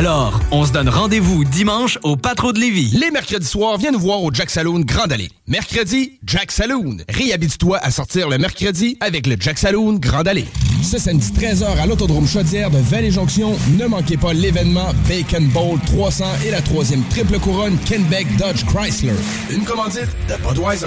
Alors, 0.00 0.40
on 0.50 0.64
se 0.64 0.72
donne 0.72 0.88
rendez-vous 0.88 1.44
dimanche 1.44 1.98
au 2.02 2.16
Patro 2.16 2.54
de 2.54 2.58
Lévis. 2.58 2.96
Les 2.98 3.10
mercredis 3.10 3.46
soirs, 3.46 3.76
viens 3.76 3.90
nous 3.90 3.98
voir 3.98 4.22
au 4.22 4.32
Jack 4.32 4.48
Saloon 4.48 4.80
Grande 4.80 5.12
Allée. 5.12 5.28
Mercredi, 5.46 6.18
Jack 6.24 6.52
Saloon. 6.52 6.96
Réhabite-toi 7.06 7.76
à 7.76 7.90
sortir 7.90 8.30
le 8.30 8.38
mercredi 8.38 8.96
avec 9.00 9.26
le 9.26 9.36
Jack 9.38 9.58
Saloon 9.58 9.98
Grande 9.98 10.26
Allée. 10.26 10.46
Ce 10.82 10.96
samedi 10.96 11.30
13h 11.32 11.78
à 11.78 11.84
l'Autodrome 11.84 12.26
Chaudière 12.26 12.70
de 12.70 12.78
Vallée-Jonction, 12.78 13.54
ne 13.78 13.86
manquez 13.88 14.16
pas 14.16 14.32
l'événement 14.32 14.94
Bacon 15.06 15.46
Bowl 15.48 15.78
300 15.84 16.24
et 16.46 16.50
la 16.50 16.62
troisième 16.62 17.04
triple 17.10 17.38
couronne 17.38 17.76
Kenbeck 17.84 18.34
Dodge 18.38 18.64
Chrysler. 18.64 19.12
Une 19.50 19.64
commandite 19.64 20.08
de 20.30 20.48
Budweiser. 20.48 20.86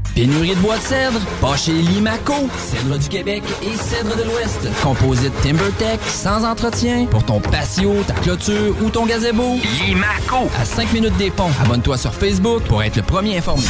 Pénurie 0.15 0.55
de 0.55 0.59
bois 0.59 0.77
de 0.77 0.81
cèdre, 0.81 1.19
pas 1.39 1.55
chez 1.55 1.71
Limaco. 1.71 2.33
Cèdre 2.57 2.97
du 2.97 3.07
Québec 3.07 3.43
et 3.63 3.75
cèdre 3.77 4.15
de 4.17 4.23
l'Ouest. 4.23 4.67
Composite 4.83 5.33
TimberTech, 5.41 5.99
sans 6.07 6.43
entretien, 6.43 7.05
pour 7.05 7.23
ton 7.23 7.39
patio, 7.39 7.95
ta 8.05 8.13
clôture 8.15 8.75
ou 8.83 8.89
ton 8.89 9.05
gazebo. 9.05 9.57
Limaco. 9.85 10.49
À 10.59 10.65
5 10.65 10.91
minutes 10.93 11.17
des 11.17 11.31
ponts. 11.31 11.51
Abonne-toi 11.63 11.97
sur 11.97 12.13
Facebook 12.13 12.63
pour 12.63 12.83
être 12.83 12.97
le 12.97 13.03
premier 13.03 13.37
informé. 13.37 13.63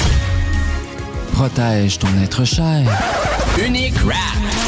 Protège 1.34 2.00
ton 2.00 2.08
être 2.22 2.46
cher. 2.46 2.86
Unique 3.64 3.98
Wrap. 4.04 4.18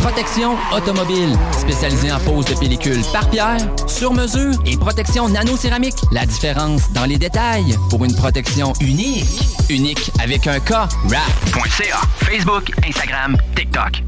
Protection 0.02 0.56
automobile. 0.76 1.38
Spécialisée 1.58 2.12
en 2.12 2.20
pose 2.20 2.46
de 2.46 2.56
pellicule 2.56 3.02
par 3.14 3.30
pierre, 3.30 3.58
sur 3.88 4.14
mesure 4.14 4.54
et 4.66 4.76
protection 4.78 5.30
nano-céramique. 5.30 5.96
La 6.12 6.26
différence 6.26 6.92
dans 6.94 7.06
les 7.06 7.18
détails 7.18 7.78
pour 7.90 8.04
une 8.04 8.16
protection 8.16 8.74
unique. 8.82 9.26
Unique 9.70 10.12
avec 10.22 10.48
un 10.48 10.60
K. 10.60 10.72
Wrap.ca. 11.06 12.02
Facebook, 12.18 12.72
Instagram, 12.86 13.38
TikTok. 13.56 14.04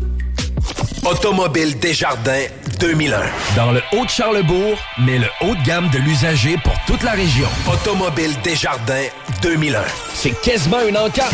Automobile 1.06 1.78
Desjardins 1.80 2.47
2001. 2.80 3.21
Dans 3.56 3.71
le 3.71 3.82
Haut-de-Charlebourg, 3.93 4.78
mais 4.99 5.19
le 5.19 5.28
haut 5.41 5.56
de 5.56 5.63
gamme 5.63 5.89
de 5.89 5.99
l'usager 5.99 6.58
pour 6.63 6.73
toute 6.88 7.04
la 7.04 7.12
région. 7.12 7.47
Automobile 7.71 8.36
Desjardins 8.43 9.08
2001. 9.41 9.82
C'est 10.13 10.41
quasiment 10.41 10.82
une 10.82 10.97
encarte. 10.97 11.34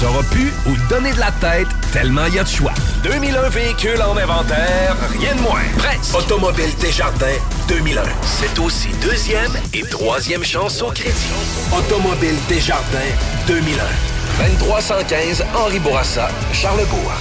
Saura 0.00 0.22
plus 0.24 0.52
où 0.66 0.76
donner 0.88 1.12
de 1.12 1.20
la 1.20 1.30
tête 1.32 1.68
tellement 1.92 2.26
il 2.26 2.34
y 2.34 2.38
a 2.38 2.44
de 2.44 2.48
choix. 2.48 2.74
2001 3.04 3.48
véhicules 3.50 4.02
en 4.02 4.16
inventaire, 4.16 4.96
rien 5.20 5.34
de 5.36 5.40
moins. 5.40 5.62
Presse. 5.78 6.12
Automobile 6.14 6.74
Desjardins 6.80 7.26
2001. 7.68 8.02
C'est 8.22 8.58
aussi 8.58 8.88
deuxième 9.00 9.52
et 9.72 9.82
troisième 9.82 10.44
chance 10.44 10.82
au 10.82 10.90
crédit. 10.90 11.32
Automobile 11.72 12.36
Desjardins 12.48 12.98
2001. 13.46 14.17
2315 14.36 15.44
Henri 15.54 15.78
Bourassa, 15.80 16.28
Charlebourg. 16.52 17.12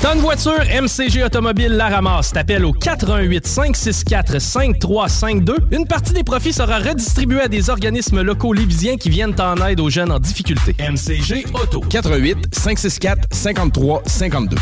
T'as 0.00 0.14
une 0.14 0.20
voiture, 0.20 0.58
MCG 0.80 1.24
Automobile 1.24 1.72
la 1.72 1.88
ramasse. 1.88 2.32
T'appelles 2.32 2.64
au 2.64 2.72
88 2.72 3.46
564 3.46 4.38
5352. 4.40 5.56
Une 5.72 5.86
partie 5.86 6.12
des 6.12 6.24
profits 6.24 6.52
sera 6.52 6.78
redistribuée 6.78 7.42
à 7.42 7.48
des 7.48 7.68
organismes 7.68 8.22
locaux 8.22 8.52
lévisiens 8.52 8.96
qui 8.96 9.10
viennent 9.10 9.38
en 9.40 9.56
aide 9.66 9.80
aux 9.80 9.90
jeunes 9.90 10.12
en 10.12 10.18
difficulté. 10.18 10.74
MCG 10.78 11.46
Auto. 11.52 11.80
88 11.80 12.54
564 12.54 13.28
53 13.30 14.02
52. 14.06 14.56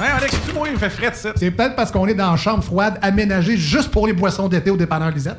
Hey 0.00 0.06
Alex, 0.16 0.36
tu 0.46 0.54
moi, 0.54 0.68
il 0.68 0.74
me 0.74 0.78
fait 0.78 0.90
frais 0.90 1.10
ça. 1.12 1.32
C'est 1.36 1.50
peut-être 1.50 1.74
parce 1.74 1.90
qu'on 1.90 2.06
est 2.06 2.14
dans 2.14 2.30
une 2.30 2.36
chambre 2.38 2.62
froide 2.62 2.98
aménagée 3.02 3.56
juste 3.56 3.90
pour 3.90 4.06
les 4.06 4.12
boissons 4.12 4.48
d'été 4.48 4.70
au 4.70 4.76
dépanneur 4.76 5.10
Lisette. 5.10 5.38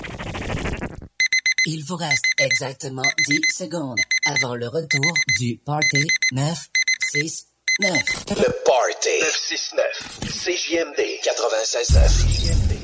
Il 1.67 1.83
vous 1.85 1.95
reste 1.95 2.25
exactement 2.39 3.03
10 3.27 3.39
secondes 3.55 3.99
avant 4.25 4.55
le 4.55 4.67
retour 4.67 5.13
du 5.39 5.59
Party 5.63 6.07
969. 6.31 8.25
Le 8.29 8.51
Party 8.65 9.19
969. 9.21 9.85
CJMD 10.25 10.99
96.9. 11.21 12.77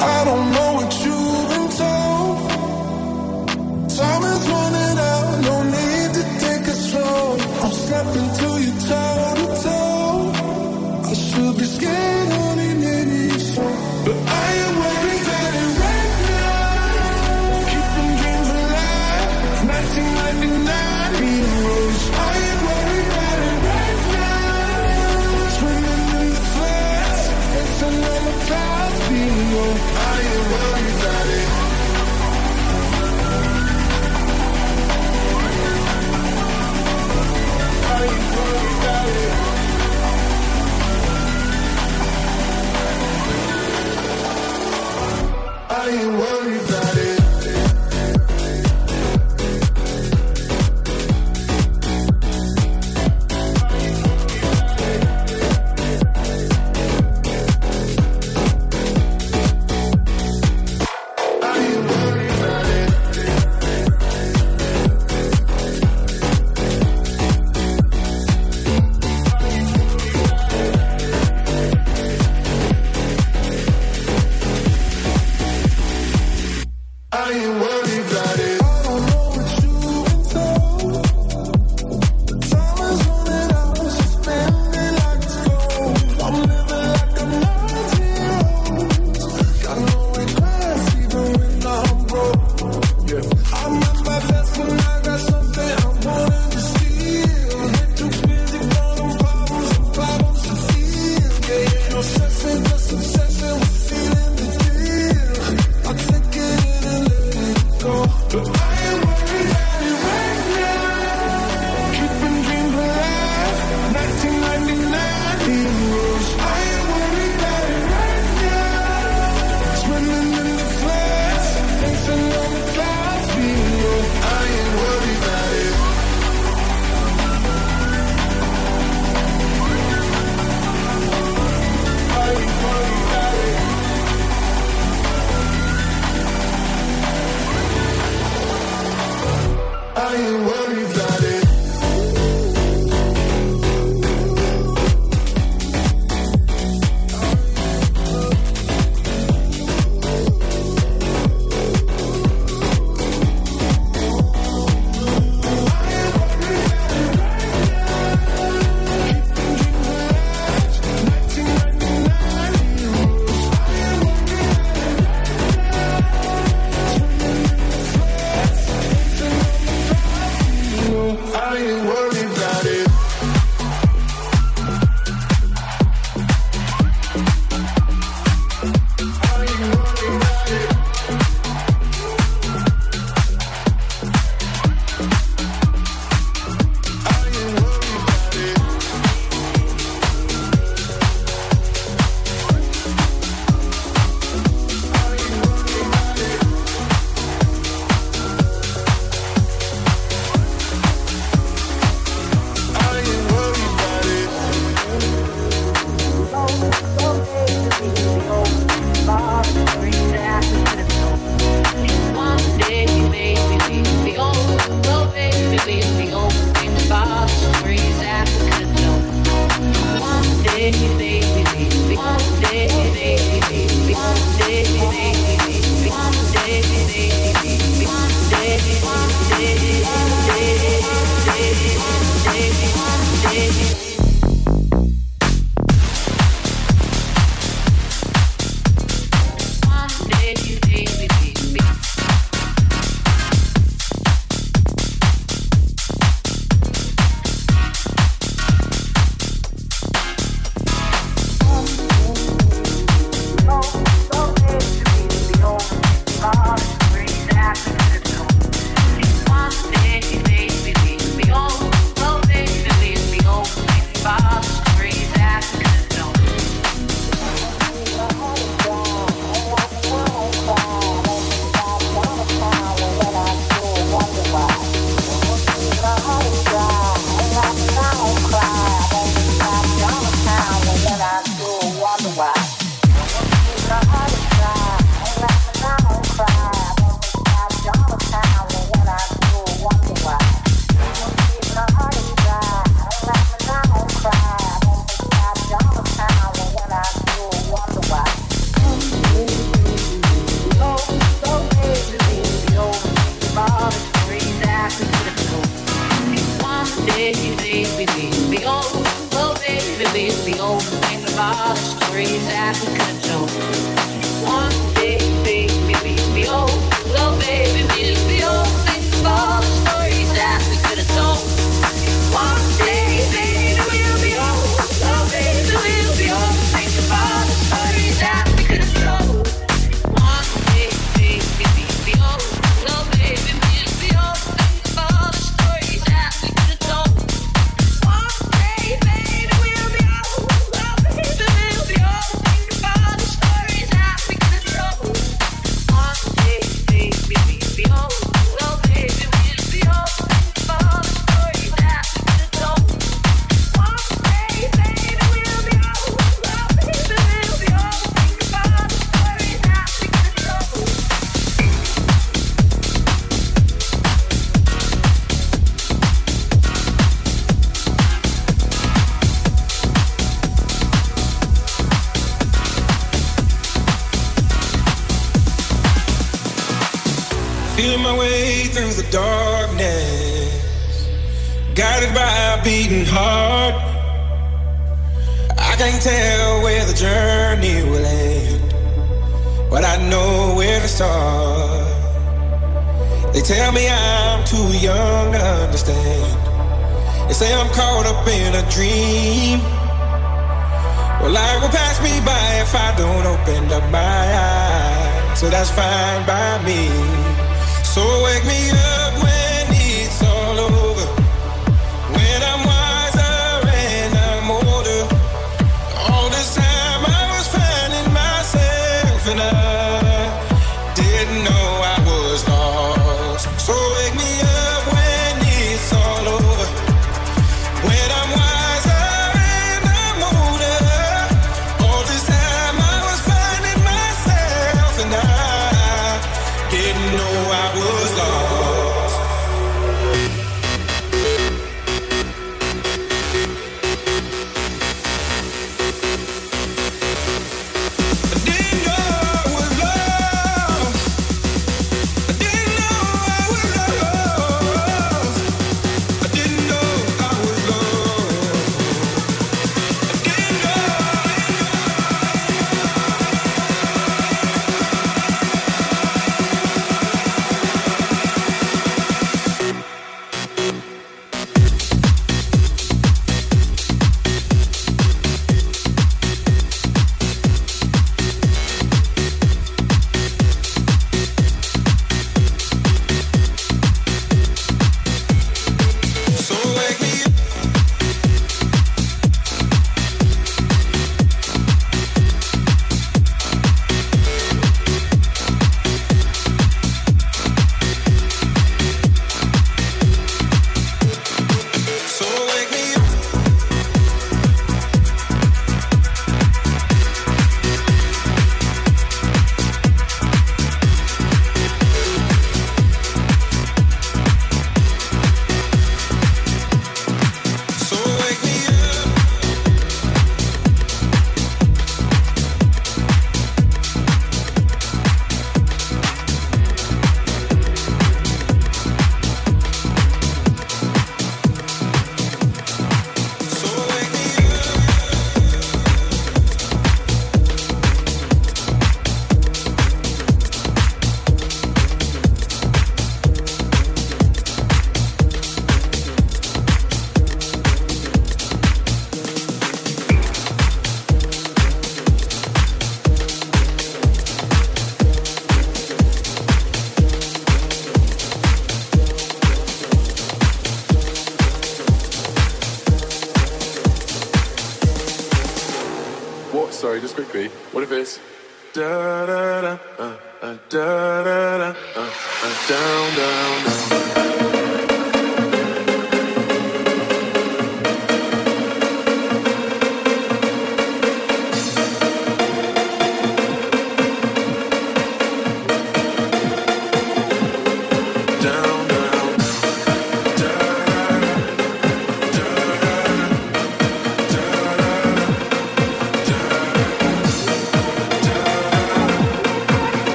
I 0.00 0.24
don't 0.24 0.52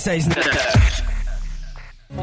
96. 0.00 0.28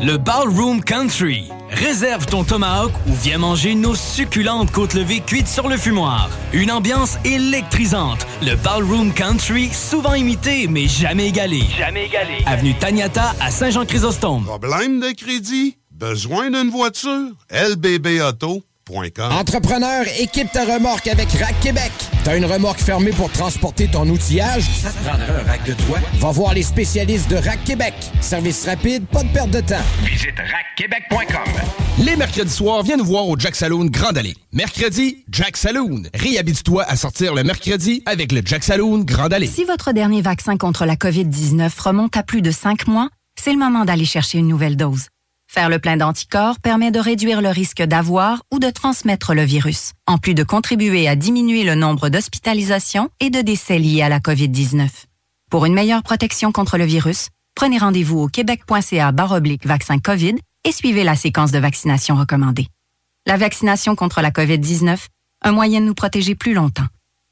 Le 0.02 0.18
Ballroom 0.18 0.84
Country. 0.84 1.48
Réserve 1.70 2.26
ton 2.26 2.44
tomahawk 2.44 2.92
ou 3.08 3.14
viens 3.14 3.38
manger 3.38 3.76
nos 3.76 3.94
succulentes 3.94 4.72
côtes 4.72 4.96
levées 4.96 5.20
cuites 5.22 5.48
sur 5.48 5.68
le 5.68 5.78
fumoir. 5.78 6.30
Une 6.54 6.72
ambiance 6.72 7.18
électrisante. 7.24 8.26
Le 8.42 8.56
Ballroom 8.56 9.14
Country, 9.14 9.70
souvent 9.72 10.16
imité 10.16 10.68
mais 10.68 10.88
jamais 10.88 11.28
égalé. 11.28 11.62
Jamais 11.78 12.06
égalé. 12.06 12.44
Avenue 12.48 12.74
Taniata 12.74 13.36
à 13.40 13.52
Saint-Jean-Chrysostome. 13.52 14.46
Problème 14.46 15.00
de 15.00 15.12
crédit? 15.12 15.78
Besoin 15.92 16.50
d'une 16.50 16.72
voiture? 16.72 17.30
lbbauto.com 17.52 19.32
Entrepreneur, 19.32 20.06
équipe 20.20 20.52
ta 20.52 20.66
remorque 20.66 21.08
avec 21.08 21.30
Rack 21.34 21.60
Québec. 21.62 21.92
T'as 22.24 22.38
une 22.38 22.46
remorque 22.46 22.80
fermée 22.80 23.12
pour 23.12 23.32
transporter 23.32 23.88
ton 23.88 24.08
outillage? 24.10 24.64
Ça 24.64 24.90
te 24.92 24.98
prendra 25.04 25.26
un 25.40 25.44
rack 25.50 25.66
de 25.66 25.74
toi? 25.74 26.00
Va 26.20 26.32
voir 26.32 26.54
les 26.54 26.64
spécialistes 26.64 27.30
de 27.30 27.38
Rack 27.38 27.64
Québec. 27.64 27.94
Service 28.20 28.66
rapide, 28.66 29.06
pas 29.08 29.24
de 29.24 29.30
perte 29.30 29.50
de 29.52 29.62
temps. 29.62 29.76
Visite 30.04 30.36
rackquebec.com. 30.38 31.54
Les 32.06 32.16
mercredis 32.18 32.52
soirs, 32.52 32.84
viens 32.84 32.98
nous 32.98 33.06
voir 33.06 33.28
au 33.28 33.38
Jack 33.40 33.56
Saloon 33.56 33.86
Grande 33.86 34.18
Allée. 34.18 34.36
Mercredi, 34.52 35.24
Jack 35.32 35.56
Saloon. 35.56 36.04
Réhabite-toi 36.14 36.84
à 36.84 36.96
sortir 36.98 37.34
le 37.34 37.44
mercredi 37.44 38.04
avec 38.06 38.32
le 38.34 38.42
Jack 38.44 38.64
Saloon 38.64 39.00
Grande 39.06 39.34
Allée. 39.34 39.48
Si 39.48 39.64
votre 39.64 39.94
dernier 39.94 40.22
vaccin 40.22 40.58
contre 40.58 40.86
la 40.86 40.96
COVID-19 40.96 41.70
remonte 41.80 42.18
à 42.18 42.24
plus 42.24 42.42
de 42.42 42.52
cinq 42.52 42.88
mois, 42.88 43.10
c'est 43.40 43.54
le 43.54 43.58
moment 43.60 43.86
d'aller 43.86 44.06
chercher 44.06 44.40
une 44.40 44.48
nouvelle 44.48 44.76
dose. 44.76 45.06
Faire 45.48 45.70
le 45.70 45.80
plein 45.80 45.96
d'anticorps 45.96 46.60
permet 46.60 46.92
de 46.92 47.00
réduire 47.00 47.42
le 47.42 47.50
risque 47.50 47.82
d'avoir 47.82 48.44
ou 48.52 48.60
de 48.60 48.70
transmettre 48.70 49.34
le 49.34 49.44
virus, 49.44 49.94
en 50.06 50.18
plus 50.18 50.34
de 50.34 50.44
contribuer 50.44 51.08
à 51.08 51.16
diminuer 51.16 51.64
le 51.64 51.74
nombre 51.74 52.10
d'hospitalisations 52.10 53.10
et 53.22 53.30
de 53.30 53.42
décès 53.42 53.80
liés 53.80 54.02
à 54.02 54.10
la 54.10 54.20
COVID-19. 54.20 54.90
Pour 55.50 55.66
une 55.66 55.74
meilleure 55.74 56.04
protection 56.04 56.52
contre 56.52 56.78
le 56.78 56.84
virus, 56.84 57.30
prenez 57.56 57.78
rendez-vous 57.78 58.20
au 58.20 58.28
québec.ca 58.28 59.12
baroblique 59.14 59.66
vaccin 59.66 60.00
COVID 60.00 60.36
et 60.66 60.72
suivez 60.74 61.06
la 61.06 61.16
séquence 61.16 61.52
de 61.52 61.60
vaccination 61.60 62.16
recommandée. 62.16 62.68
La 63.26 63.38
vaccination 63.38 63.96
contre 63.96 64.22
la 64.22 64.32
COVID-19, 64.32 64.98
un 65.44 65.52
moyen 65.54 65.80
de 65.80 65.86
nous 65.86 65.94
protéger 65.94 66.36
plus 66.36 66.54
longtemps. 66.54 66.88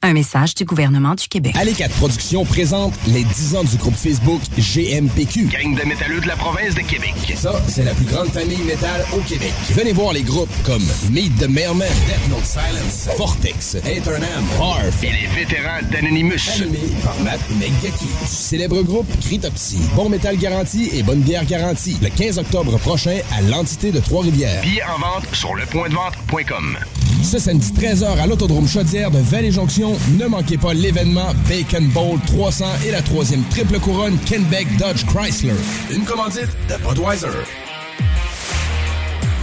Un 0.05 0.13
message 0.13 0.53
du 0.53 0.65
gouvernement 0.65 1.15
du 1.15 1.27
Québec. 1.27 1.55
Allez 1.57 1.73
4 1.73 1.95
Productions 1.95 2.45
présente 2.45 2.93
les 3.07 3.23
10 3.23 3.55
ans 3.55 3.63
du 3.63 3.75
groupe 3.75 3.95
Facebook 3.95 4.39
GMPQ. 4.55 5.47
Gang 5.47 5.73
de 5.73 5.83
métalleux 5.83 6.21
de 6.21 6.27
la 6.27 6.35
province 6.35 6.75
de 6.75 6.81
Québec. 6.81 7.15
Ça, 7.35 7.59
c'est 7.67 7.83
la 7.83 7.95
plus 7.95 8.05
grande 8.05 8.27
famille 8.27 8.61
métal 8.67 9.03
au 9.17 9.19
Québec. 9.21 9.51
Venez 9.71 9.93
voir 9.93 10.13
les 10.13 10.21
groupes 10.21 10.51
comme 10.63 10.83
Meet 11.09 11.35
the 11.39 11.49
Mailman, 11.49 11.87
Death 12.05 12.29
Note 12.29 12.45
Silence, 12.45 13.09
Vortex, 13.17 13.77
Eternam, 13.83 14.45
Harf 14.61 15.03
Et 15.03 15.07
les 15.07 15.27
vétérans 15.43 15.81
d'Anonymous. 15.91 16.51
Animé 16.53 16.77
par 17.03 17.19
Matt 17.21 17.39
Megaki. 17.59 18.05
Du 18.05 18.27
célèbre 18.27 18.83
groupe 18.83 19.07
Cryptopsy. 19.21 19.79
Bon 19.95 20.07
métal 20.07 20.37
garanti 20.37 20.91
et 20.93 21.01
bonne 21.01 21.21
bière 21.21 21.45
garantie. 21.45 21.97
Le 22.03 22.09
15 22.09 22.37
octobre 22.37 22.77
prochain 22.77 23.17
à 23.35 23.41
l'entité 23.41 23.91
de 23.91 23.99
Trois-Rivières. 23.99 24.61
Billets 24.61 24.83
en 24.83 24.99
vente 24.99 25.25
sur 25.33 25.55
lepointdevente.com. 25.55 26.77
Ce 27.23 27.39
samedi 27.39 27.71
13h 27.71 28.19
à 28.19 28.27
l'Autodrome 28.27 28.67
Chaudière 28.67 29.09
de 29.09 29.17
Vallée-Jonction, 29.17 29.94
ne 30.17 30.25
manquez 30.27 30.57
pas 30.57 30.73
l'événement 30.73 31.33
Bacon 31.47 31.87
Bowl 31.89 32.19
300 32.27 32.65
et 32.85 32.91
la 32.91 33.01
troisième 33.01 33.43
triple 33.45 33.79
couronne 33.79 34.17
Kenbeck 34.25 34.67
Dodge 34.77 35.05
Chrysler. 35.05 35.53
Une 35.91 36.03
commandite 36.03 36.49
de 36.69 36.75
Budweiser. 36.87 37.27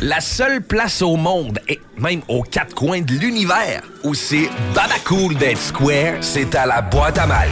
La 0.00 0.20
seule 0.20 0.60
place 0.60 1.00
au 1.00 1.16
monde, 1.16 1.58
et 1.68 1.80
même 1.96 2.20
aux 2.28 2.42
quatre 2.42 2.74
coins 2.74 3.00
de 3.00 3.12
l'univers, 3.14 3.80
où 4.04 4.12
c'est 4.12 4.50
cool 5.06 5.34
d'être 5.36 5.58
square, 5.58 6.16
c'est 6.20 6.54
à 6.54 6.66
la 6.66 6.82
boîte 6.82 7.16
à 7.16 7.26
malte. 7.26 7.50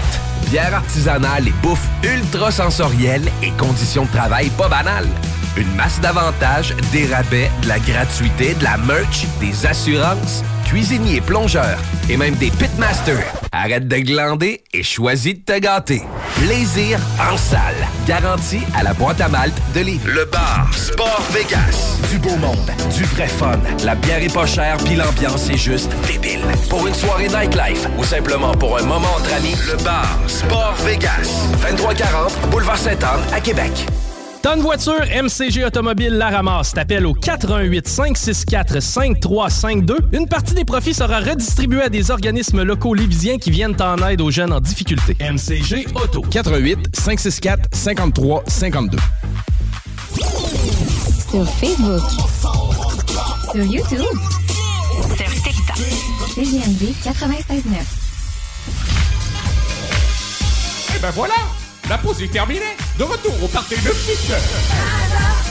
Bière 0.51 0.75
artisanale 0.75 1.49
et 1.49 1.55
bouffe 1.63 1.89
ultra 2.03 2.51
sensorielle 2.51 3.31
et 3.43 3.51
conditions 3.53 4.05
de 4.05 4.11
travail 4.11 4.51
pas 4.59 4.69
banales. 4.69 5.09
Une 5.57 5.73
masse 5.77 6.01
d'avantages, 6.01 6.75
des 6.91 7.07
rabais, 7.07 7.49
de 7.63 7.69
la 7.69 7.79
gratuité, 7.79 8.55
de 8.55 8.65
la 8.65 8.77
merch, 8.77 9.25
des 9.39 9.67
assurances, 9.67 10.43
cuisiniers, 10.65 11.21
plongeurs 11.21 11.79
et 12.09 12.17
même 12.17 12.35
des 12.35 12.51
pitmasters. 12.51 13.33
Arrête 13.53 13.87
de 13.87 13.97
glander 13.99 14.65
et 14.73 14.83
choisis 14.83 15.35
de 15.35 15.41
te 15.41 15.59
gâter. 15.61 16.03
Plaisir 16.45 16.99
en 17.21 17.37
salle. 17.37 17.87
Garantie 18.05 18.63
à 18.77 18.83
la 18.83 18.95
boîte 18.95 19.21
à 19.21 19.29
malte 19.29 19.57
de 19.75 19.81
Lévis. 19.81 20.01
Le 20.07 20.25
bar 20.25 20.69
Sport 20.75 21.25
Vegas. 21.31 21.99
Du 22.11 22.19
beau 22.19 22.35
monde, 22.37 22.73
du 22.97 23.05
vrai 23.05 23.29
fun. 23.29 23.59
La 23.85 23.95
bière 23.95 24.23
est 24.23 24.35
pas 24.35 24.47
chère 24.47 24.77
puis 24.79 24.97
l'ambiance 24.97 25.49
est 25.51 25.57
juste 25.57 25.93
débile. 26.09 26.43
Pour 26.69 26.85
une 26.87 26.95
soirée 26.95 27.29
nightlife 27.29 27.87
ou 27.97 28.03
simplement 28.03 28.53
pour 28.53 28.77
un 28.77 28.83
moment 28.83 29.15
entre 29.17 29.33
amis, 29.35 29.55
le 29.71 29.77
bar 29.85 30.19
Sport 30.27 30.75
Vegas. 30.85 31.47
2340 31.63 32.51
Boulevard 32.51 32.79
Sainte-Anne 32.79 33.23
à 33.33 33.41
Québec. 33.41 33.87
Tonne 34.45 34.61
voiture, 34.61 35.01
MCG 35.07 35.65
Automobile 35.65 36.13
la 36.19 36.29
ramasse. 36.29 36.75
T'appelles 36.75 37.07
au 37.07 37.15
418 37.15 37.89
564 37.89 38.79
5352. 38.79 39.97
Une 40.13 40.29
partie 40.29 40.53
des 40.53 40.67
profits 40.67 40.93
sera 40.93 41.21
redistribuée 41.21 41.81
à 41.81 41.89
des 41.89 42.11
organismes 42.11 42.63
locaux 42.63 42.93
lévisiens 42.93 43.39
qui 43.39 43.51
viennent 43.51 43.75
en 43.81 43.97
aide 44.07 44.21
aux 44.21 44.31
jeunes 44.31 44.53
en 44.53 44.61
difficulté. 44.61 45.17
MCG 45.19 45.87
Auto. 45.95 46.21
418 46.21 46.95
564 46.95 47.71
53 47.73 48.43
52. 48.47 48.99
Sur 51.31 51.49
Facebook. 51.49 52.03
Sur 53.51 53.65
YouTube. 53.65 54.05
Sur 55.17 55.43
TikTok. 55.43 55.79
CGMD 56.35 56.93
96.9. 57.03 57.63
Et 60.97 60.99
ben 61.01 61.11
voilà, 61.15 61.35
la 61.89 61.99
pause 61.99 62.23
est 62.23 62.33
terminée. 62.33 62.77
De 62.99 63.05
retour 63.05 63.35
au 63.43 63.49
party 63.49 63.77
de 63.77 63.93
6 63.93 65.44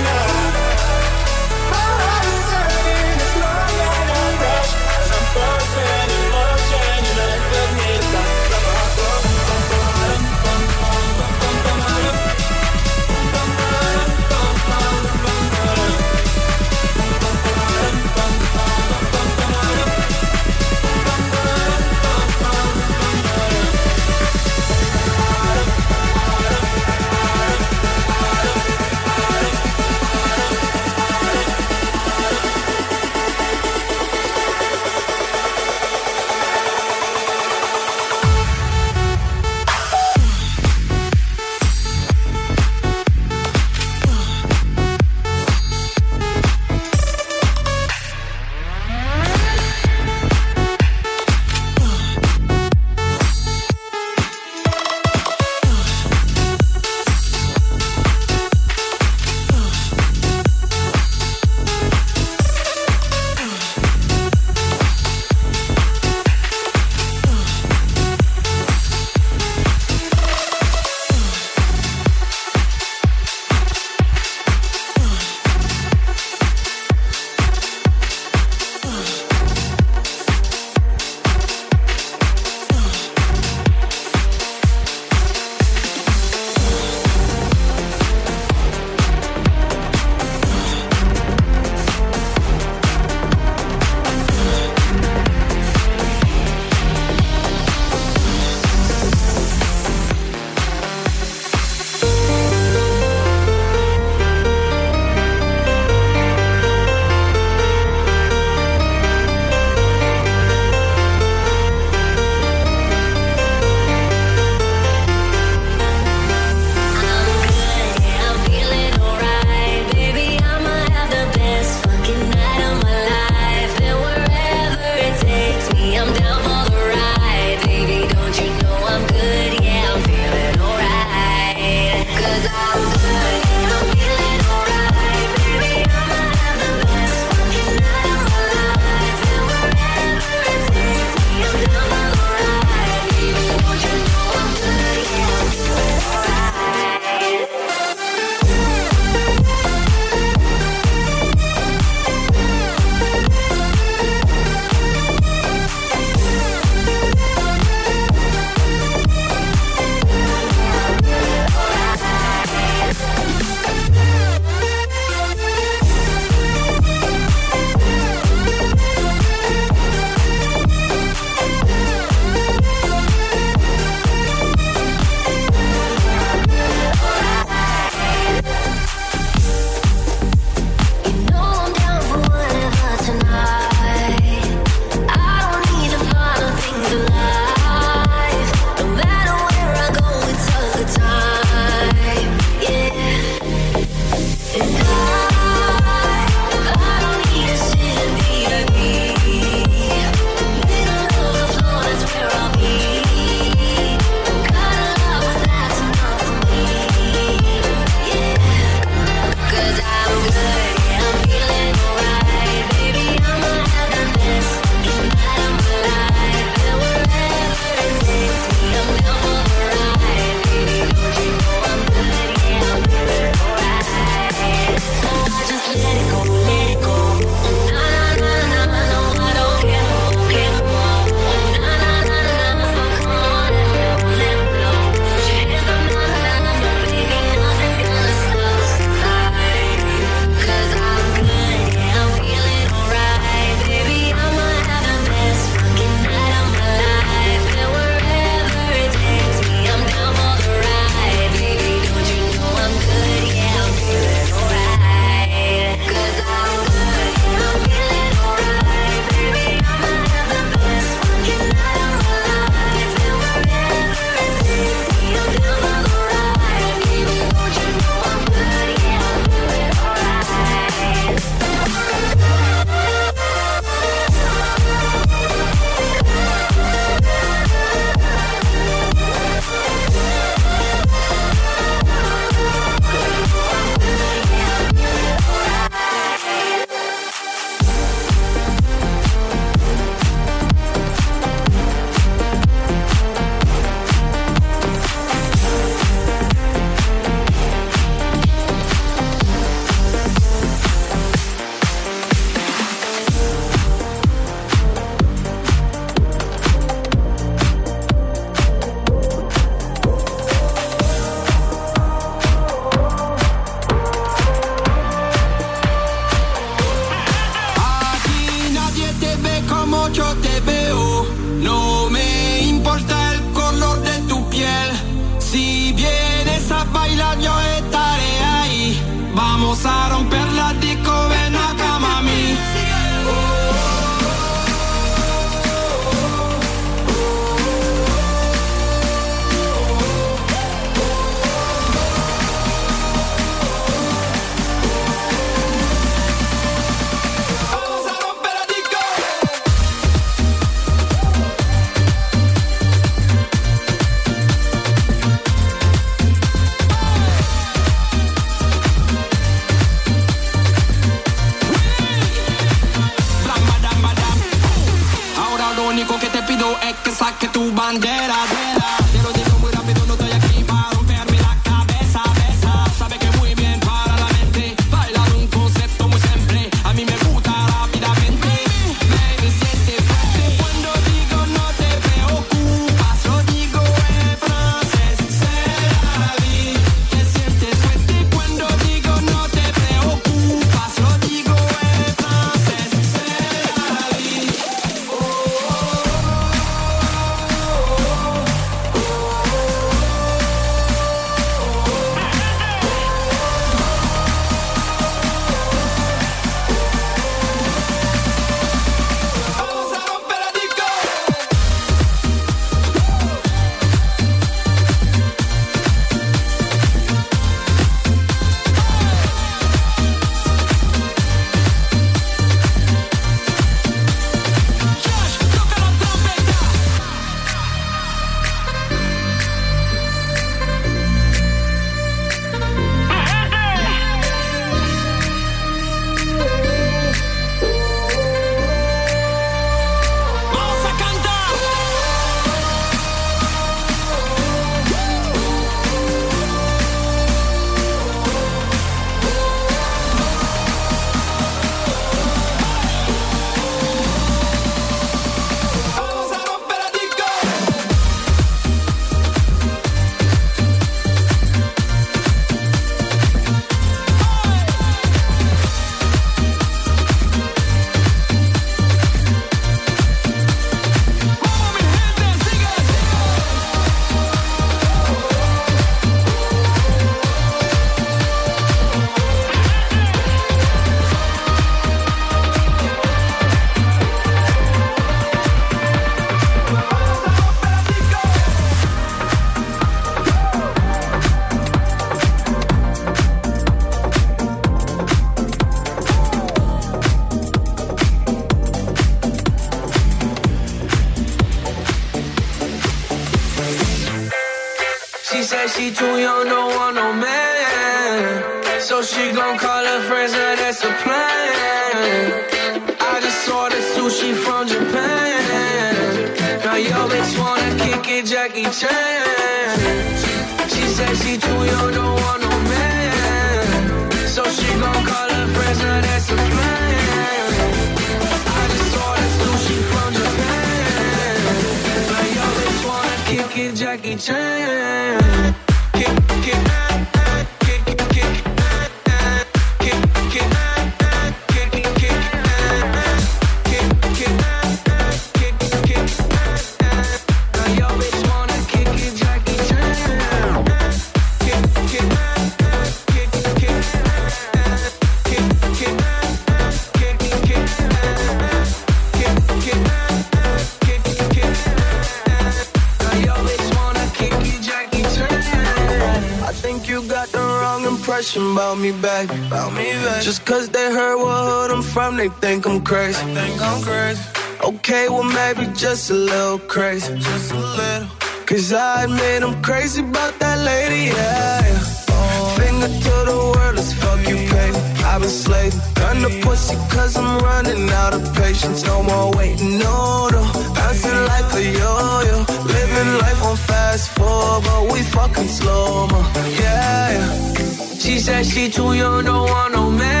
crazy. 572.63 573.03
Think 573.13 573.41
I'm 573.41 573.61
crazy. 573.61 574.01
Okay, 574.43 574.89
well 574.89 575.03
maybe 575.03 575.45
just 575.53 575.89
a 575.89 575.93
little 575.93 576.39
crazy. 576.39 576.95
Just 576.97 577.31
a 577.31 577.37
little. 577.37 577.87
Cause 578.25 578.53
I 578.53 578.83
admit 578.83 579.23
I'm 579.23 579.41
crazy 579.41 579.81
about 579.81 580.17
that 580.19 580.39
lady, 580.39 580.93
yeah. 580.95 581.41
yeah. 581.45 582.35
Finger 582.37 582.67
to 582.67 582.95
the 583.09 583.17
world, 583.35 583.57
as 583.57 583.73
fuck 583.73 583.99
you 584.07 584.15
pay. 584.15 584.51
I've 584.85 585.01
been 585.01 585.09
slaving. 585.09 585.59
Gun 585.75 586.01
the 586.01 586.21
pussy 586.23 586.55
cause 586.73 586.95
I'm 586.97 587.19
running 587.19 587.69
out 587.69 587.93
of 587.93 588.03
patience. 588.15 588.63
No 588.65 588.83
more 588.83 589.11
waiting, 589.17 589.59
no, 589.59 590.09
no. 590.09 590.21
Bouncing 590.55 591.01
like 591.11 591.33
a 591.33 591.43
yo-yo. 591.43 592.17
Living 592.55 592.91
life 593.03 593.23
on 593.23 593.35
fast 593.35 593.89
forward, 593.89 594.43
but 594.45 594.73
we 594.73 594.81
fucking 594.81 595.27
slow, 595.27 595.87
mo. 595.87 595.99
Yeah, 596.39 596.91
yeah. 596.95 597.31
She 597.79 597.99
said 597.99 598.25
she 598.25 598.49
too 598.49 598.73
young, 598.73 599.03
don't 599.03 599.29
want 599.29 599.53
no 599.53 599.69
man. 599.69 600.00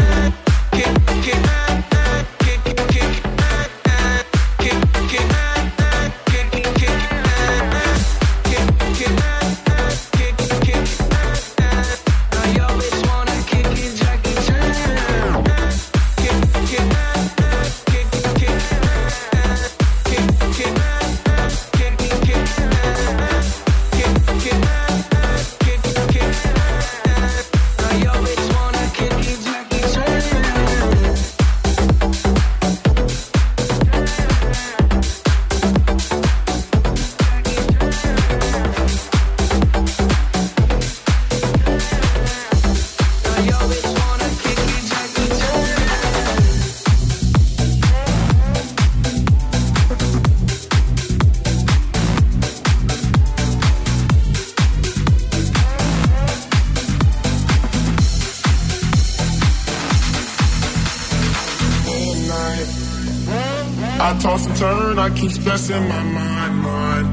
Stressing 65.31 65.87
my 65.87 66.03
mind, 66.03 66.55
mind. 66.61 67.07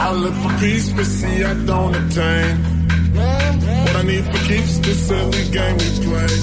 I 0.00 0.12
look 0.12 0.34
for 0.34 0.52
peace, 0.58 0.90
but 0.92 1.04
see 1.04 1.44
I 1.44 1.54
don't 1.54 1.94
attain. 1.94 2.56
What 3.84 3.96
I 3.96 4.02
need 4.02 4.24
for 4.24 4.38
keeps 4.48 4.78
this 4.78 5.06
silly 5.08 5.44
game 5.50 5.76
we 5.78 5.88
play. 6.06 6.34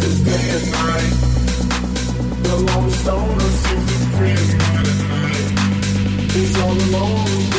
Cause 0.00 0.18
day 0.28 0.44
and 0.56 0.66
night, 0.72 1.14
the 2.46 2.54
lonely 2.68 2.92
stoner 3.02 3.50
seems 3.64 3.86
to 3.92 3.98
free 4.16 4.32
at 4.32 4.98
night. 5.12 5.46
He's 6.32 6.54
all 6.60 6.76
alone 6.86 7.57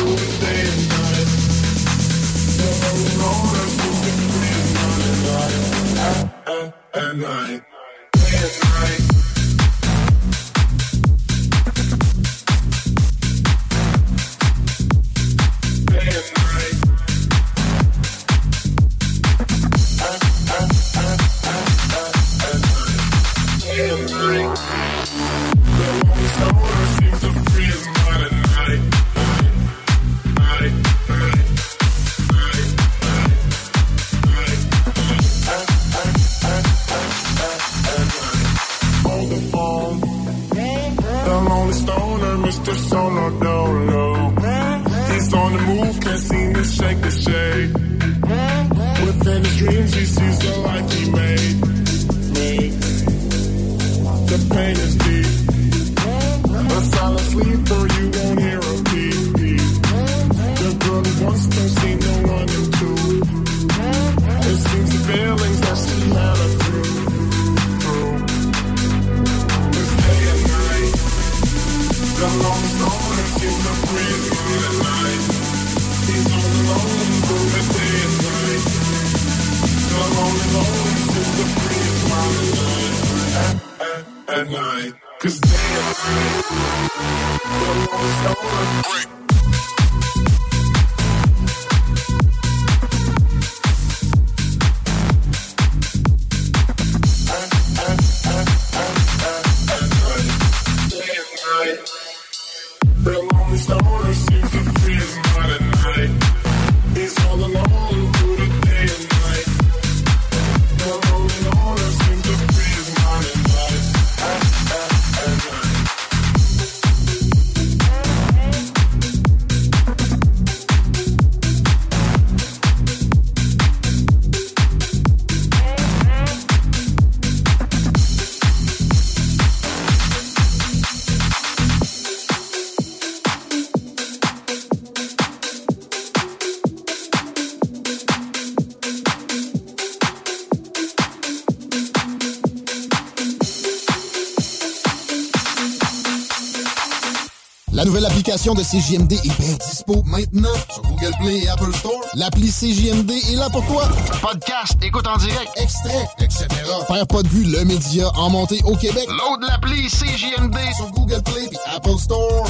nouvelle 147.90 148.06
application 148.06 148.54
de 148.54 148.62
CJMD 148.62 149.14
est 149.14 149.40
bien 149.40 149.56
dispo 149.68 150.04
maintenant 150.06 150.54
sur 150.72 150.80
Google 150.82 151.12
Play 151.20 151.38
et 151.38 151.48
Apple 151.48 151.74
Store. 151.74 152.00
L'appli 152.14 152.48
CJMD 152.48 153.10
est 153.10 153.34
là 153.34 153.50
pour 153.50 153.66
toi. 153.66 153.82
Podcast, 154.22 154.76
écoute 154.80 155.08
en 155.08 155.16
direct, 155.16 155.50
extrait, 155.56 156.08
etc. 156.20 156.46
Père 156.86 157.06
pas 157.08 157.22
de 157.24 157.28
vue, 157.28 157.42
le 157.42 157.64
média 157.64 158.08
en 158.14 158.30
montée 158.30 158.60
au 158.64 158.76
Québec. 158.76 159.08
Load 159.08 159.40
l'appli 159.48 159.88
CJMD 159.88 160.56
sur 160.76 160.88
Google 160.92 161.20
Play 161.24 161.48
et 161.50 161.74
Apple 161.74 161.98
Store. 161.98 162.46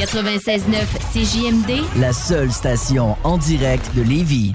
96.9 0.00 0.60
CJMD, 1.12 1.84
La 2.00 2.12
seule 2.12 2.50
station 2.50 3.16
en 3.22 3.38
direct 3.38 3.94
de 3.94 4.02
Lévis. 4.02 4.52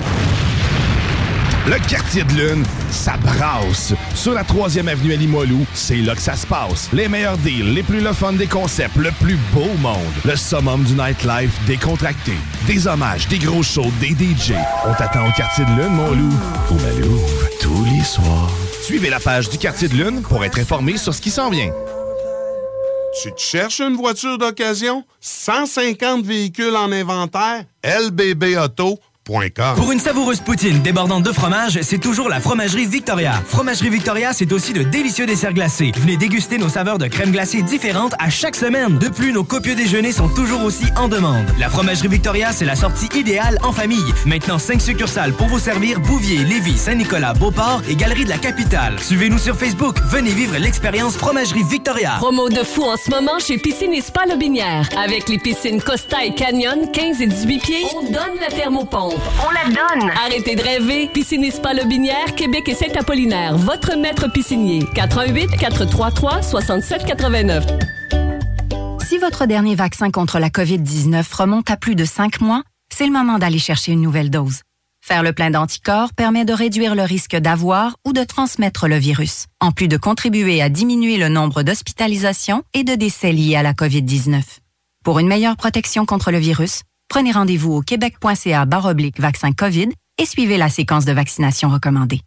Le 1.67 1.79
quartier 1.89 2.23
de 2.23 2.33
lune, 2.33 2.63
ça 2.91 3.17
brasse. 3.17 3.95
Sur 4.13 4.33
la 4.33 4.43
3e 4.43 4.87
avenue 4.87 5.13
à 5.13 5.15
Limoilou, 5.15 5.65
c'est 5.73 5.95
là 5.95 6.13
que 6.13 6.21
ça 6.21 6.35
se 6.35 6.45
passe. 6.45 6.89
Les 6.93 7.07
meilleurs 7.07 7.39
deals, 7.39 7.73
les 7.73 7.81
plus 7.81 8.01
le 8.01 8.37
des 8.37 8.45
concepts, 8.45 8.95
le 8.97 9.09
plus 9.19 9.39
beau 9.51 9.73
monde. 9.79 9.97
Le 10.25 10.35
summum 10.35 10.83
du 10.83 10.93
nightlife 10.93 11.57
décontracté. 11.65 12.33
Des 12.67 12.85
hommages, 12.85 13.27
des 13.29 13.39
gros 13.39 13.63
shows, 13.63 13.91
des 13.99 14.09
DJ. 14.09 14.53
On 14.87 14.93
t'attend 14.93 15.27
au 15.27 15.31
quartier 15.31 15.65
de 15.65 15.71
lune, 15.71 15.93
mon 15.93 16.11
loup. 16.11 16.33
Au 16.69 16.73
Malou, 16.75 17.19
tous 17.59 17.83
les 17.85 18.03
soirs. 18.03 18.51
Suivez 18.83 19.09
la 19.09 19.19
page 19.19 19.49
du 19.49 19.57
quartier 19.57 19.87
de 19.87 19.95
lune 19.95 20.21
pour 20.21 20.45
être 20.45 20.59
informé 20.59 20.97
sur 20.97 21.15
ce 21.15 21.21
qui 21.21 21.31
s'en 21.31 21.49
vient. 21.49 21.71
Tu 23.23 23.31
te 23.31 23.41
cherches 23.41 23.79
une 23.79 23.95
voiture 23.95 24.37
d'occasion? 24.37 25.03
150 25.19 26.23
véhicules 26.23 26.75
en 26.75 26.91
inventaire? 26.91 27.63
lbbauto.com 27.83 28.99
Pour 29.27 29.91
une 29.91 29.99
savoureuse 29.99 30.39
poutine 30.39 30.83
débordante 30.83 31.23
de 31.23 31.31
fromage, 31.31 31.79
c'est 31.81 31.97
toujours 31.97 32.29
la 32.29 32.39
Fromagerie 32.39 32.85
Victoria. 32.85 33.33
Fromagerie 33.47 33.89
Victoria, 33.89 34.33
c'est 34.33 34.51
aussi 34.53 34.71
de 34.71 34.83
délicieux 34.83 35.25
desserts 35.25 35.53
glacés. 35.53 35.91
Venez 35.97 36.15
déguster 36.15 36.59
nos 36.59 36.69
saveurs 36.69 36.99
de 36.99 37.07
crème 37.07 37.31
glacée 37.31 37.63
différentes 37.63 38.13
à 38.19 38.29
chaque 38.29 38.55
semaine. 38.55 38.99
De 38.99 39.09
plus, 39.09 39.33
nos 39.33 39.43
copieux 39.43 39.73
déjeuners 39.73 40.11
sont 40.11 40.29
toujours 40.29 40.63
aussi 40.63 40.85
en 40.95 41.07
demande. 41.07 41.47
La 41.57 41.69
Fromagerie 41.69 42.07
Victoria, 42.07 42.51
c'est 42.53 42.65
la 42.65 42.75
sortie 42.75 43.09
idéale 43.17 43.57
en 43.63 43.71
famille. 43.71 44.13
Maintenant, 44.27 44.59
5 44.59 44.79
succursales 44.79 45.33
pour 45.33 45.47
vous 45.47 45.57
servir 45.57 45.99
Bouvier, 46.01 46.43
Lévis, 46.43 46.77
Saint-Nicolas, 46.77 47.33
Beauport 47.33 47.81
et 47.89 47.95
Galerie 47.95 48.25
de 48.25 48.29
la 48.29 48.37
Capitale. 48.37 48.99
Suivez-nous 48.99 49.39
sur 49.39 49.57
Facebook. 49.57 49.97
Venez 50.11 50.33
vivre 50.33 50.55
l'expérience 50.59 51.17
Fromagerie 51.17 51.63
Victoria. 51.63 52.11
Promo 52.19 52.49
de 52.49 52.63
fou 52.63 52.83
en 52.83 52.95
ce 52.95 53.09
moment 53.09 53.39
chez 53.39 53.57
Piscine 53.57 53.93
et 53.93 54.01
Spa 54.01 54.27
Lobinière. 54.27 54.87
Avec 55.03 55.29
les 55.29 55.39
piscines 55.39 55.81
Costa 55.81 56.23
et 56.23 56.35
Canyon, 56.35 56.91
15 56.93 57.21
et 57.21 57.27
18 57.27 57.59
pieds, 57.59 57.85
on 57.95 58.03
donne 58.03 58.39
la 58.39 58.55
thermopompe. 58.55 59.14
On 59.45 59.51
la 59.51 59.65
donne! 59.65 60.09
Arrêtez 60.25 60.55
de 60.55 60.61
rêver. 60.61 61.09
Piscine 61.13 61.43
et 61.43 61.51
Spa 61.51 61.73
Lobinière, 61.73 62.35
Québec 62.35 62.67
et 62.67 62.75
Saint-Apollinaire. 62.75 63.57
Votre 63.57 63.97
maître 63.97 64.31
piscinier. 64.31 64.83
88 64.93 65.57
433 65.57 66.41
67 66.41 67.05
89. 67.05 67.65
Si 69.07 69.17
votre 69.17 69.45
dernier 69.45 69.75
vaccin 69.75 70.11
contre 70.11 70.39
la 70.39 70.49
COVID-19 70.49 71.23
remonte 71.33 71.69
à 71.69 71.77
plus 71.77 71.95
de 71.95 72.05
cinq 72.05 72.41
mois, 72.41 72.63
c'est 72.91 73.05
le 73.05 73.11
moment 73.11 73.37
d'aller 73.37 73.59
chercher 73.59 73.91
une 73.91 74.01
nouvelle 74.01 74.29
dose. 74.29 74.61
Faire 75.01 75.21
le 75.21 75.33
plein 75.33 75.51
d'anticorps 75.51 76.13
permet 76.13 76.45
de 76.45 76.53
réduire 76.53 76.95
le 76.95 77.03
risque 77.03 77.35
d'avoir 77.35 77.95
ou 78.05 78.13
de 78.13 78.23
transmettre 78.23 78.87
le 78.87 78.97
virus, 78.97 79.45
en 79.61 79.71
plus 79.71 79.87
de 79.87 79.97
contribuer 79.97 80.63
à 80.63 80.69
diminuer 80.69 81.17
le 81.17 81.29
nombre 81.29 81.61
d'hospitalisations 81.61 82.63
et 82.73 82.83
de 82.83 82.95
décès 82.95 83.31
liés 83.31 83.55
à 83.55 83.61
la 83.61 83.73
COVID-19. 83.73 84.41
Pour 85.03 85.19
une 85.19 85.27
meilleure 85.27 85.57
protection 85.57 86.07
contre 86.07 86.31
le 86.31 86.39
virus, 86.39 86.81
prenez 87.07 87.31
rendez-vous 87.31 87.73
au 87.73 87.81
québec.ca 87.81 88.65
baroblique 88.65 89.19
vaccin 89.19 89.51
COVID 89.51 89.89
et 90.17 90.25
suivez 90.25 90.57
la 90.57 90.69
séquence 90.69 91.05
de 91.05 91.11
vaccination 91.11 91.69
recommandée. 91.69 92.21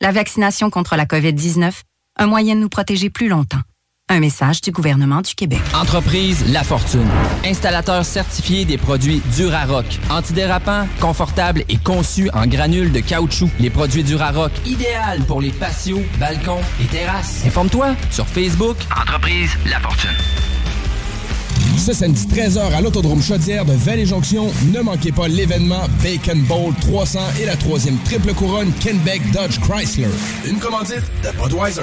La 0.00 0.12
vaccination 0.12 0.70
contre 0.70 0.96
la 0.96 1.06
COVID-19, 1.06 1.72
un 2.18 2.26
moyen 2.26 2.54
de 2.54 2.60
nous 2.60 2.68
protéger 2.68 3.10
plus 3.10 3.28
longtemps. 3.28 3.62
Un 4.08 4.20
message 4.20 4.60
du 4.60 4.70
gouvernement 4.70 5.20
du 5.20 5.34
Québec. 5.34 5.58
Entreprise 5.74 6.52
La 6.52 6.62
Fortune. 6.62 7.08
Installateur 7.44 8.04
certifié 8.04 8.64
des 8.64 8.78
produits 8.78 9.20
Durarock. 9.34 9.84
Antidérapant, 10.10 10.86
confortable 11.00 11.64
et 11.68 11.76
conçu 11.76 12.30
en 12.30 12.46
granules 12.46 12.92
de 12.92 13.00
caoutchouc. 13.00 13.50
Les 13.58 13.68
produits 13.68 14.04
Durarock, 14.04 14.52
idéal 14.64 15.22
pour 15.24 15.40
les 15.40 15.50
patios, 15.50 16.02
balcons 16.20 16.60
et 16.80 16.84
terrasses. 16.84 17.44
Informe-toi 17.46 17.96
sur 18.12 18.28
Facebook. 18.28 18.76
Entreprise 18.96 19.50
La 19.68 19.80
Fortune. 19.80 20.14
Ce 21.76 21.92
samedi 21.92 22.26
13h 22.26 22.74
à 22.74 22.80
l'Autodrome 22.80 23.22
Chaudière 23.22 23.64
de 23.64 23.72
Vallée-Jonction, 23.72 24.50
ne 24.72 24.80
manquez 24.80 25.12
pas 25.12 25.28
l'événement 25.28 25.86
Bacon 26.02 26.40
Bowl 26.42 26.74
300 26.80 27.20
et 27.40 27.46
la 27.46 27.56
troisième 27.56 27.98
triple 27.98 28.34
couronne 28.34 28.72
Kenbeck 28.80 29.22
Dodge 29.30 29.60
Chrysler. 29.60 30.08
Une 30.48 30.58
commandite 30.58 31.04
de 31.22 31.30
Budweiser. 31.40 31.82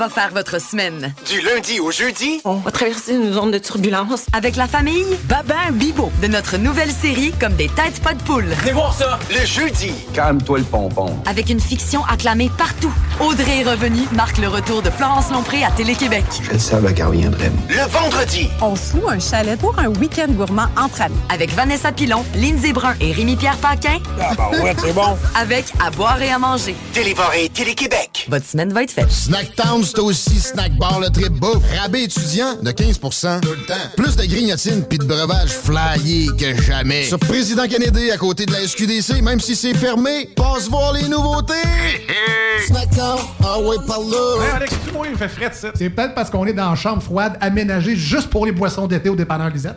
va 0.00 0.08
faire 0.08 0.30
votre 0.32 0.58
semaine? 0.62 1.12
Du 1.28 1.42
lundi 1.42 1.78
au 1.78 1.90
jeudi, 1.90 2.40
On 2.46 2.54
va 2.54 2.70
traverser 2.70 3.12
une 3.12 3.34
zone 3.34 3.50
de 3.50 3.58
turbulence. 3.58 4.24
Avec 4.32 4.56
la 4.56 4.66
famille? 4.66 5.04
Babin 5.24 5.72
Bibo 5.72 6.10
de 6.22 6.26
notre 6.26 6.56
nouvelle 6.56 6.90
série 6.90 7.32
Comme 7.38 7.52
des 7.52 7.68
têtes 7.68 8.00
pas 8.02 8.14
de 8.14 8.22
poule. 8.22 8.46
Venez 8.46 8.72
voir 8.72 8.94
ça! 8.94 9.18
Le 9.30 9.44
jeudi, 9.44 9.92
Calme-toi 10.14 10.58
le 10.60 10.64
pompon. 10.64 11.14
Avec 11.26 11.50
une 11.50 11.60
fiction 11.60 12.02
acclamée 12.06 12.50
partout. 12.56 12.90
Audrey 13.20 13.58
est 13.60 13.64
revenue 13.70 14.00
marque 14.12 14.38
le 14.38 14.48
retour 14.48 14.80
de 14.80 14.88
Florence 14.88 15.30
Lompré 15.30 15.64
à 15.64 15.70
Télé-Québec. 15.70 16.24
Je 16.44 16.52
le 16.52 16.58
savais 16.58 16.94
qu'elle 16.94 17.08
reviendrait. 17.08 17.52
le 17.68 17.86
vendredi, 17.90 18.48
On 18.62 18.76
se 18.76 18.96
loue 18.96 19.06
un 19.10 19.20
chalet 19.20 19.58
pour 19.60 19.78
un 19.78 19.88
week-end 19.88 20.28
gourmand 20.30 20.68
entre 20.78 21.02
amis. 21.02 21.14
Avec 21.28 21.50
Vanessa 21.52 21.92
Pilon, 21.92 22.24
Lindsay 22.36 22.72
Brun 22.72 22.94
et 23.02 23.12
Rémi-Pierre 23.12 23.58
Paquin. 23.58 23.98
Ah 24.18 24.32
bah 24.34 24.48
ouais, 24.62 24.74
c'est 24.82 24.94
bon. 24.94 25.18
Avec 25.34 25.66
À 25.84 25.90
boire 25.90 26.22
et 26.22 26.30
à 26.30 26.38
manger. 26.38 26.74
Télévaré 26.94 27.50
Télé-Québec. 27.52 28.26
Votre 28.30 28.46
semaine 28.46 28.72
va 28.72 28.82
être 28.84 28.92
faite. 28.92 29.10
Snacktown, 29.10 29.79
c'est 29.82 29.98
aussi 29.98 30.38
Snack 30.40 30.76
Bar 30.76 31.00
le 31.00 31.08
trip 31.10 31.32
bouffe. 31.32 31.62
Rabais 31.78 32.04
étudiant 32.04 32.56
de 32.62 32.70
15 32.70 32.98
tout 32.98 33.50
le 33.50 33.66
temps. 33.66 33.74
Plus 33.96 34.16
de 34.16 34.24
grignotines 34.24 34.84
puis 34.84 34.98
de 34.98 35.04
breuvages 35.04 35.50
flyés 35.50 36.28
que 36.38 36.60
jamais. 36.62 37.04
Sur 37.04 37.18
Président 37.18 37.66
Kennedy, 37.66 38.10
à 38.10 38.16
côté 38.16 38.46
de 38.46 38.52
la 38.52 38.66
SQDC, 38.66 39.22
même 39.22 39.40
si 39.40 39.56
c'est 39.56 39.74
fermé, 39.74 40.28
passe 40.36 40.68
voir 40.68 40.92
les 40.92 41.08
nouveautés. 41.08 41.54
Snacktown, 42.66 43.18
ah 43.44 43.58
ouais, 43.60 43.76
par 43.86 44.00
là. 44.00 44.44
Hey, 44.44 44.50
Alex, 44.56 44.74
tu 44.86 44.92
moi, 44.92 45.06
il 45.06 45.12
me 45.12 45.16
fait 45.16 45.28
fret, 45.28 45.50
ça. 45.52 45.70
C'est 45.74 45.90
peut-être 45.90 46.14
parce 46.14 46.30
qu'on 46.30 46.46
est 46.46 46.52
dans 46.52 46.70
une 46.70 46.76
chambre 46.76 47.02
froide 47.02 47.36
aménagée 47.40 47.96
juste 47.96 48.28
pour 48.28 48.46
les 48.46 48.52
boissons 48.52 48.86
d'été 48.86 49.08
au 49.08 49.16
dépanneur 49.16 49.50
Lisette. 49.50 49.76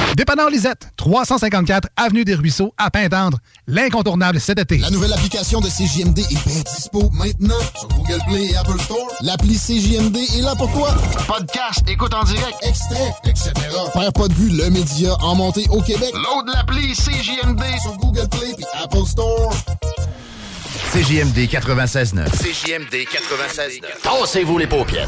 Dépanneur 0.15 0.49
Lisette, 0.49 0.89
354 0.97 1.87
Avenue 1.95 2.25
des 2.25 2.35
Ruisseaux, 2.35 2.73
à 2.77 2.91
Pintendre. 2.91 3.37
L'incontournable 3.67 4.39
cet 4.39 4.59
été. 4.59 4.77
La 4.77 4.89
nouvelle 4.89 5.13
application 5.13 5.61
de 5.61 5.67
CJMD 5.67 6.19
est 6.19 6.47
bien 6.47 6.61
dispo 6.75 7.09
maintenant 7.13 7.59
sur 7.79 7.87
Google 7.89 8.19
Play 8.27 8.45
et 8.51 8.55
Apple 8.57 8.79
Store. 8.81 9.07
L'appli 9.21 9.57
CJMD 9.57 10.17
est 10.17 10.41
là 10.41 10.53
pour 10.55 10.71
toi. 10.73 10.93
Podcast, 11.27 11.83
écoute 11.87 12.13
en 12.13 12.23
direct, 12.23 12.57
extrait, 12.63 13.13
etc. 13.25 13.51
Père 13.93 14.11
pas 14.13 14.27
de 14.27 14.33
vue, 14.33 14.49
le 14.49 14.69
média 14.69 15.13
en 15.21 15.35
montée 15.35 15.65
au 15.69 15.81
Québec. 15.81 16.13
Load 16.13 16.53
l'appli 16.53 16.93
CJMD 16.93 17.63
sur 17.81 17.95
Google 17.97 18.27
Play 18.29 18.51
et 18.57 18.83
Apple 18.83 19.05
Store. 19.07 19.53
CJMD 20.91 21.37
96.9. 21.47 22.25
CJMD 22.31 22.93
96.9. 22.93 23.81
Tassez-vous 24.03 24.57
les 24.57 24.67
paupières. 24.67 25.07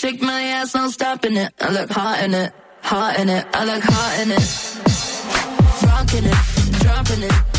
Shake 0.00 0.22
my 0.22 0.40
ass, 0.44 0.74
no 0.74 0.88
stopping 0.88 1.36
it. 1.36 1.52
I 1.60 1.70
look 1.70 1.90
hot 1.90 2.24
in 2.24 2.32
it, 2.32 2.54
hot 2.80 3.20
in 3.20 3.28
it. 3.28 3.46
I 3.52 3.66
look 3.66 3.82
hot 3.84 4.18
in 4.22 4.30
it. 4.32 4.46
Rocking 5.86 6.24
it, 6.24 6.80
dropping 6.80 7.22
it. 7.24 7.49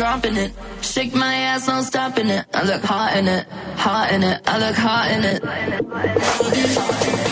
Dropping 0.00 0.36
it. 0.38 0.50
Shake 0.80 1.14
my 1.14 1.34
ass, 1.34 1.68
no 1.68 1.82
stopping 1.82 2.28
it. 2.28 2.46
I 2.54 2.62
look 2.62 2.82
hot 2.82 3.18
in 3.18 3.28
it, 3.28 3.46
hot 3.76 4.10
in 4.10 4.22
it. 4.22 4.40
I 4.46 4.58
look 4.58 4.74
hot 4.74 5.10
in 5.10 5.24
it. 7.24 7.29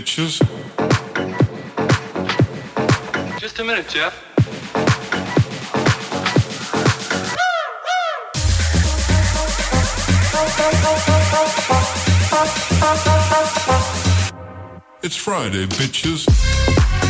bitches. 0.00 0.40
Just 3.38 3.58
a 3.58 3.64
minute, 3.64 3.88
Jeff. 3.88 4.14
It's 15.02 15.16
Friday, 15.16 15.66
bitches. 15.66 17.09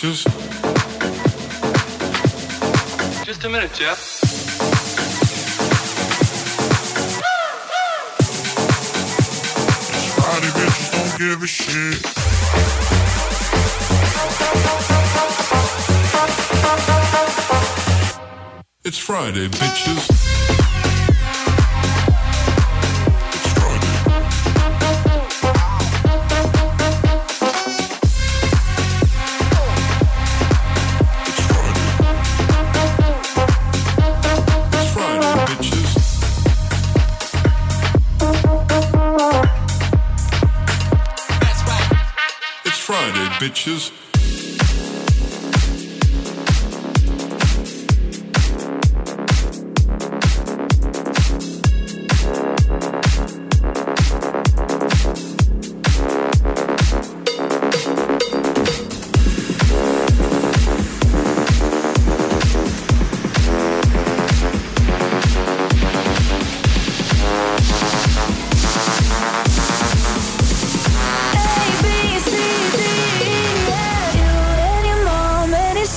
pictures. 0.00 0.24
Just 3.24 3.44
a 3.44 3.48
minute, 3.48 3.72
Jeff. 3.74 4.20
Body 10.16 10.46
bitches 10.54 10.92
don't 10.92 11.18
give 11.18 11.42
a 11.42 11.46
shit. 11.46 12.02
It's 18.84 18.98
Friday, 18.98 19.48
bitches. 19.48 20.27
pictures 43.48 43.90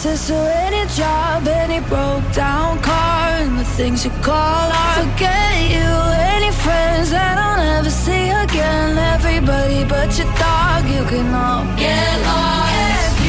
answers 0.04 0.28
to 0.28 0.36
any 0.36 0.88
job, 0.96 1.48
any 1.48 1.80
broke 1.82 2.24
down 2.34 2.82
car, 2.82 3.28
and 3.42 3.60
the 3.60 3.64
things 3.64 4.04
you 4.04 4.12
call 4.24 4.34
art. 4.34 4.98
Forget 4.98 5.54
you, 5.70 5.90
any 6.36 6.52
friends 6.52 7.12
that 7.12 7.38
I'll 7.38 7.58
never 7.58 7.92
see 7.92 8.30
again. 8.30 8.98
Everybody 8.98 9.84
but 9.86 10.18
your 10.18 10.32
dog, 10.38 10.86
you 10.86 11.04
can 11.06 11.34
all 11.36 11.66
get 11.78 12.20
lost. 12.26 13.21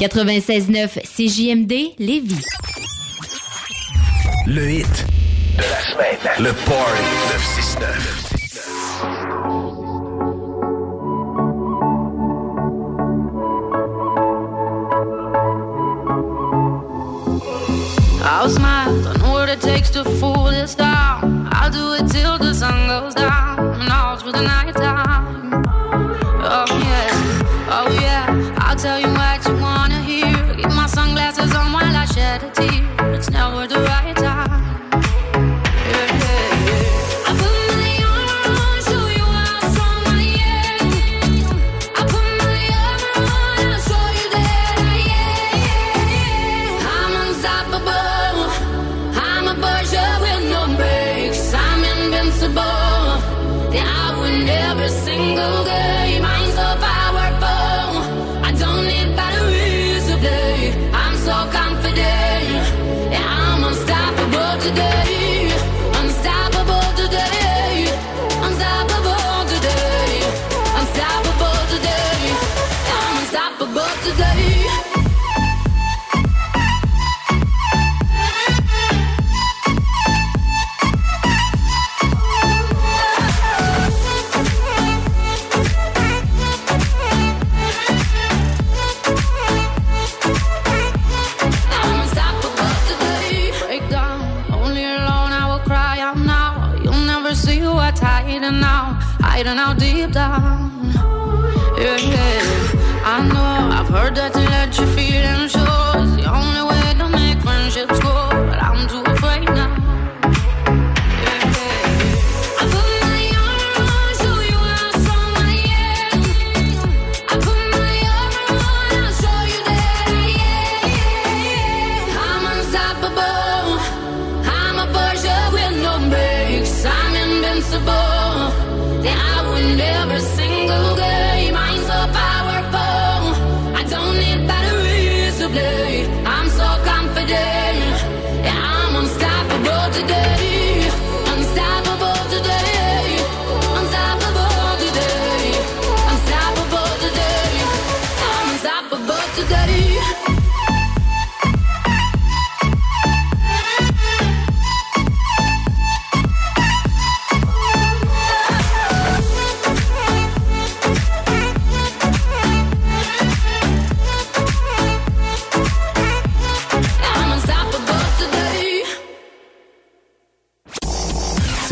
96.9 0.00 0.98
CJMD 1.04 1.94
Lévis. 1.98 2.42
Le 4.46 4.70
hit 4.70 5.06
de 5.58 5.62
la 5.62 5.80
semaine. 5.92 6.18
Le 6.38 6.52
Party 6.52 7.02
969. 7.34 8.19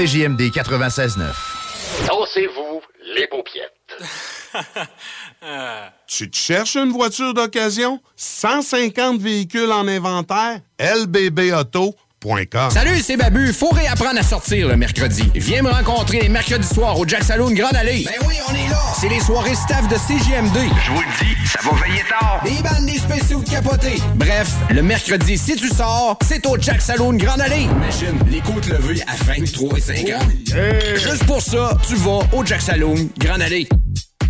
CJMD 0.09 0.41
96.9. 0.51 2.07
Dansez-vous 2.07 2.81
les 3.15 3.27
paupiètes. 3.27 3.73
Tu 6.07 6.31
te 6.31 6.37
cherches 6.37 6.77
une 6.77 6.93
voiture 6.93 7.35
d'occasion? 7.35 8.01
150 8.17 9.21
véhicules 9.21 9.71
en 9.71 9.87
inventaire? 9.87 10.61
lbbauto.com 10.81 12.08
Salut, 12.71 13.01
c'est 13.01 13.17
Babu. 13.17 13.53
Faut 13.53 13.69
réapprendre 13.69 14.19
à 14.19 14.23
sortir 14.25 14.67
le 14.67 14.77
mercredi. 14.77 15.31
Viens 15.37 15.63
me 15.63 15.71
rencontrer 15.71 16.21
les 16.21 16.29
mercredis 16.29 16.67
soirs 16.67 16.99
au 16.99 17.07
Jack 17.07 17.23
Saloon 17.23 17.53
Grande 17.53 17.77
Allée. 17.77 18.05
Ben 18.05 18.27
oui, 18.27 18.35
on 18.49 18.55
est 18.55 18.69
là. 18.69 18.81
C'est 19.01 19.09
les 19.09 19.21
soirées 19.21 19.55
staff 19.55 19.87
de 19.87 19.95
CGMD. 19.97 20.57
Je 20.85 20.91
vous 20.91 21.01
le 21.01 21.25
dis, 21.25 21.49
ça 21.49 21.61
va 21.63 21.77
veiller 21.81 22.03
tard. 22.09 22.43
Des 22.45 22.61
bandes, 22.63 22.87
des 22.87 22.99
spéciaux 22.99 23.41
de 23.41 23.49
capotés. 23.49 24.03
Bref, 24.17 24.53
le 24.71 24.83
mercredi, 24.83 25.39
si 25.39 25.55
tu 25.55 25.69
sors, 25.69 26.19
c'est 26.27 26.45
au 26.47 26.57
Jack 26.61 26.81
Saloon 26.81 27.13
Grande 27.15 27.41
Allée. 27.41 27.63
Imagine, 27.71 28.19
les 28.29 28.41
côtes 28.41 28.67
levées 28.67 29.03
à 29.07 29.15
23 29.25 29.79
et 29.79 29.81
50. 29.81 30.23
Juste 30.97 31.25
pour 31.25 31.41
ça, 31.41 31.77
tu 31.87 31.95
vas 31.95 32.21
au 32.33 32.45
Jack 32.45 32.63
Saloon 32.63 33.09
Grande 33.19 33.43
Allée. 33.43 33.69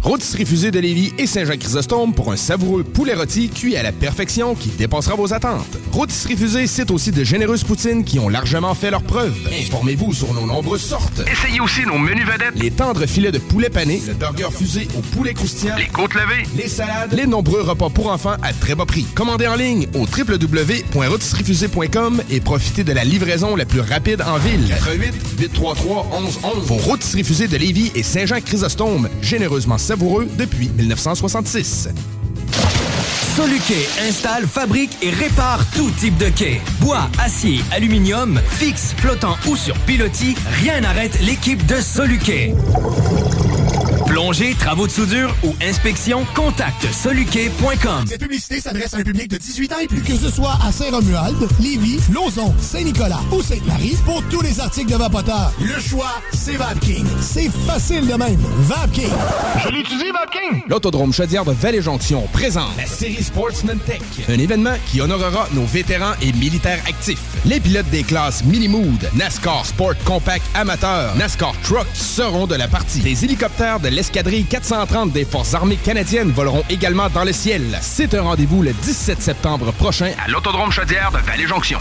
Rôtisserie 0.02 0.44
Fusée 0.46 0.70
de 0.70 0.78
Lévis 0.78 1.12
et 1.18 1.26
Saint-Jean-Chrysostome 1.26 2.14
pour 2.14 2.30
un 2.32 2.36
savoureux 2.36 2.82
poulet 2.84 3.14
rôti 3.14 3.48
cuit 3.50 3.76
à 3.76 3.82
la 3.82 3.90
perfection 3.92 4.54
qui 4.54 4.68
dépassera 4.70 5.16
vos 5.16 5.34
attentes. 5.34 5.76
Rôtisserie 5.92 6.36
Fusée 6.36 6.66
cite 6.68 6.90
aussi 6.92 7.10
de 7.10 7.24
généreuses 7.24 7.64
poutines 7.64 8.04
qui 8.04 8.18
ont 8.20 8.28
largement 8.28 8.74
fait 8.74 8.90
leurs 8.90 9.02
preuves. 9.02 9.34
Informez-vous 9.60 10.12
sur 10.14 10.32
nos 10.34 10.46
nombreuses 10.46 10.82
sortes. 10.82 11.20
Essayez 11.30 11.60
aussi 11.60 11.82
nos 11.84 11.98
menus 11.98 12.24
vedettes. 12.26 12.52
Les 12.54 12.70
tendres 12.70 13.06
filets 13.06 13.32
de 13.32 13.38
poulet 13.38 13.68
pané, 13.70 14.00
le 14.06 14.14
burger 14.14 14.48
fusé 14.56 14.86
au 14.96 15.00
poulet 15.00 15.34
croustillant, 15.34 15.74
Les 15.76 15.88
côtes 15.88 16.14
levées. 16.14 16.46
les 16.56 16.68
salades, 16.68 17.12
les 17.12 17.26
nombreux 17.26 17.62
repas 17.62 17.90
pour 17.90 18.10
enfants 18.12 18.36
à 18.42 18.52
très 18.52 18.74
bas 18.76 18.86
prix. 18.86 19.04
Commandez 19.14 19.46
en 19.48 19.56
ligne 19.56 19.88
au 19.94 20.06
www.rôtisseriefusée.com 20.06 22.22
et 22.30 22.40
profitez 22.40 22.84
de 22.84 22.92
la 22.92 23.02
livraison 23.04 23.56
la 23.56 23.64
plus 23.66 23.80
rapide 23.80 24.22
en 24.22 24.38
ville. 24.38 24.68
88 24.68 25.12
833 25.40 26.06
1111 26.20 26.66
Vos 26.66 26.76
rôtisseries 26.76 27.24
fusées 27.24 27.48
de 27.48 27.56
Lévis 27.56 27.90
et 27.94 28.02
Saint-Jean-Chrysostome, 28.04 29.08
généreusement 29.22 29.78
savoureux 29.88 30.28
depuis 30.36 30.68
1966. 30.68 31.88
Soluquet 33.34 33.88
installe, 34.06 34.46
fabrique 34.46 34.98
et 35.00 35.08
répare 35.08 35.64
tout 35.74 35.90
type 35.92 36.18
de 36.18 36.28
quai. 36.28 36.60
Bois, 36.80 37.08
acier, 37.18 37.60
aluminium, 37.72 38.38
fixe, 38.50 38.92
flottant 38.98 39.36
ou 39.48 39.56
sur 39.56 39.74
pilotis, 39.86 40.34
rien 40.62 40.82
n'arrête 40.82 41.18
l'équipe 41.22 41.64
de 41.64 41.76
Soluquet. 41.76 42.54
Plongée, 44.18 44.56
travaux 44.58 44.88
de 44.88 44.90
soudure 44.90 45.32
ou 45.44 45.54
inspection, 45.62 46.26
contacte 46.34 46.92
soluquet.com. 46.92 48.04
Cette 48.08 48.20
publicité 48.20 48.60
s'adresse 48.60 48.92
à 48.92 48.96
un 48.96 49.02
public 49.04 49.28
de 49.28 49.36
18 49.36 49.72
ans 49.72 49.78
et 49.80 49.86
plus. 49.86 50.02
Que 50.02 50.16
ce 50.16 50.28
soit 50.28 50.58
à 50.60 50.72
Saint-Romuald, 50.72 51.36
Lévis, 51.60 52.00
Lauson, 52.12 52.52
Saint-Nicolas 52.60 53.20
ou 53.30 53.40
Sainte-Marie, 53.40 53.96
pour 54.04 54.20
tous 54.24 54.40
les 54.40 54.58
articles 54.58 54.90
de 54.90 54.96
Vapoteur, 54.96 55.52
le 55.60 55.80
choix, 55.80 56.20
c'est 56.32 56.56
VapKing. 56.56 57.06
C'est 57.20 57.48
facile 57.64 58.08
de 58.08 58.14
même. 58.14 58.40
VapKing. 58.58 59.12
Je 59.62 59.68
l'utilise, 59.68 60.12
VapKing. 60.12 60.62
L'Autodrome 60.66 61.12
Chaudière 61.12 61.44
de 61.44 61.52
Vallée-Jonction 61.52 62.26
présente 62.32 62.76
la 62.76 62.86
série 62.86 63.22
Sportsman 63.22 63.78
Tech, 63.86 64.00
un 64.28 64.38
événement 64.40 64.74
qui 64.90 65.00
honorera 65.00 65.48
nos 65.52 65.64
vétérans 65.64 66.14
et 66.20 66.32
militaires 66.32 66.82
actifs. 66.88 67.22
Les 67.44 67.60
pilotes 67.60 67.90
des 67.90 68.02
classes 68.02 68.42
Mini-Mood, 68.42 69.10
NASCAR 69.14 69.64
Sport 69.64 69.94
Compact 70.04 70.44
Amateur, 70.56 71.14
NASCAR 71.14 71.54
Truck 71.62 71.86
seront 71.94 72.48
de 72.48 72.56
la 72.56 72.66
partie. 72.66 72.98
Des 72.98 73.24
hélicoptères 73.24 73.78
de 73.78 73.86
l'escadrille 74.08 74.46
430 74.46 75.12
des 75.12 75.26
Forces 75.26 75.52
armées 75.52 75.76
canadiennes 75.76 76.30
voleront 76.30 76.64
également 76.70 77.10
dans 77.10 77.24
le 77.24 77.32
ciel. 77.34 77.78
C'est 77.82 78.14
un 78.14 78.22
rendez-vous 78.22 78.62
le 78.62 78.72
17 78.72 79.20
septembre 79.20 79.70
prochain 79.72 80.12
À 80.24 80.30
l'Autodrome 80.30 80.72
Chaudière 80.72 81.12
de 81.12 81.18
Vallée-Jonction. 81.18 81.78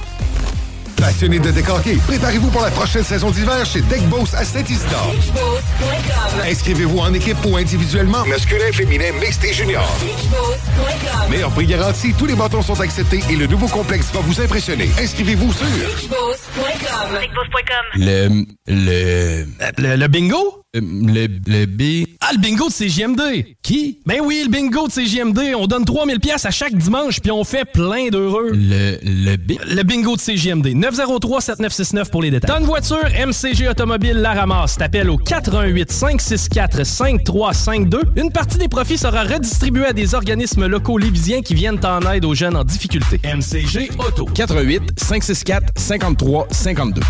Passionné 0.98 1.40
de 1.40 1.52
décorquer, 1.52 1.96
préparez-vous 2.06 2.50
pour 2.50 2.64
la 2.64 2.72
prochaine 2.72 3.04
saison 3.04 3.32
d'hiver 3.32 3.66
chez 3.66 3.80
Deck 3.82 4.02
Boss 4.10 4.34
à 4.34 4.44
Saint-Isidore. 4.44 5.14
Inscrivez-vous 6.44 6.98
en 6.98 7.14
équipe 7.14 7.38
ou 7.46 7.56
individuellement. 7.56 8.26
Masculin, 8.26 8.74
féminin, 8.74 9.14
mixte 9.22 9.46
et 9.46 9.54
junior. 9.54 9.88
Meilleur 11.30 11.52
prix 11.52 11.66
garanti, 11.68 12.14
tous 12.18 12.26
les 12.26 12.36
bâtons 12.36 12.62
sont 12.62 12.82
acceptés 12.82 13.22
et 13.30 13.38
le 13.38 13.48
nouveau 13.48 13.68
complexe 13.68 14.08
va 14.14 14.20
vous 14.20 14.42
impressionner. 14.42 14.90
Inscrivez-vous 15.00 15.54
sur 15.54 15.66
Le. 17.96 18.46
Le. 18.68 19.46
Le, 19.78 19.96
le 19.96 20.08
bingo? 20.08 20.64
Euh, 20.78 20.82
Le, 20.82 21.28
le 21.48 21.66
B. 21.66 22.08
Ah, 22.20 22.32
le 22.34 22.40
bingo 22.40 22.68
de 22.68 22.74
CJMD! 22.74 23.56
Qui? 23.62 24.00
Ben 24.06 24.20
oui, 24.24 24.42
le 24.46 24.50
bingo 24.50 24.88
de 24.88 24.92
CJMD. 24.92 25.54
On 25.56 25.68
donne 25.68 25.86
3000 25.86 26.20
pièces 26.20 26.46
à 26.46 26.52
chaque 26.52 26.76
dimanche, 26.76 27.20
puis 27.22 27.32
on 27.32 27.44
fait 27.44 27.66
plein 27.66 28.10
d'heureux. 28.10 28.52
Le. 28.54 28.98
Le 29.04 29.36
B. 29.38 29.54
Le 29.68 29.84
bingo 29.84 30.16
de 30.16 30.22
CJMD. 30.22 30.68
903-7969 30.68 32.10
pour 32.10 32.22
les 32.22 32.32
détails. 32.32 32.60
Une 32.60 32.66
voiture, 32.66 33.04
MCG 33.26 33.68
Automobile 33.70 34.18
la 34.18 34.34
ramasse. 34.34 34.78
T'appelles 34.78 35.10
au 35.10 35.18
88 35.18 35.92
564 35.92 36.84
5352. 36.86 38.02
Une 38.16 38.32
partie 38.32 38.58
des 38.58 38.68
profits 38.68 38.98
sera 38.98 39.24
redistribuée 39.24 39.86
à 39.86 39.94
des 39.94 40.16
organismes 40.16 40.66
locaux 40.68 40.98
lévisiens 40.98 41.42
qui 41.42 41.54
viennent 41.56 41.84
en 41.86 42.02
aide 42.12 42.26
aux 42.26 42.36
jeunes 42.36 42.56
en 42.56 42.64
difficulté. 42.64 43.20
MCG 43.24 43.90
Auto. 44.00 44.26
88 44.26 44.82
564 44.98 45.74
53 45.76 46.48
52. 46.52 47.02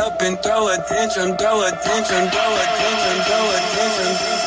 up 0.08 0.22
and 0.22 0.38
throw 0.42 0.68
a 0.68 0.76
tantrum, 0.88 1.36
throw 1.36 1.66
attention, 1.66 2.30
throw 2.30 2.52
attention, 2.64 3.16
throw 3.26 3.44
attention. 3.56 4.37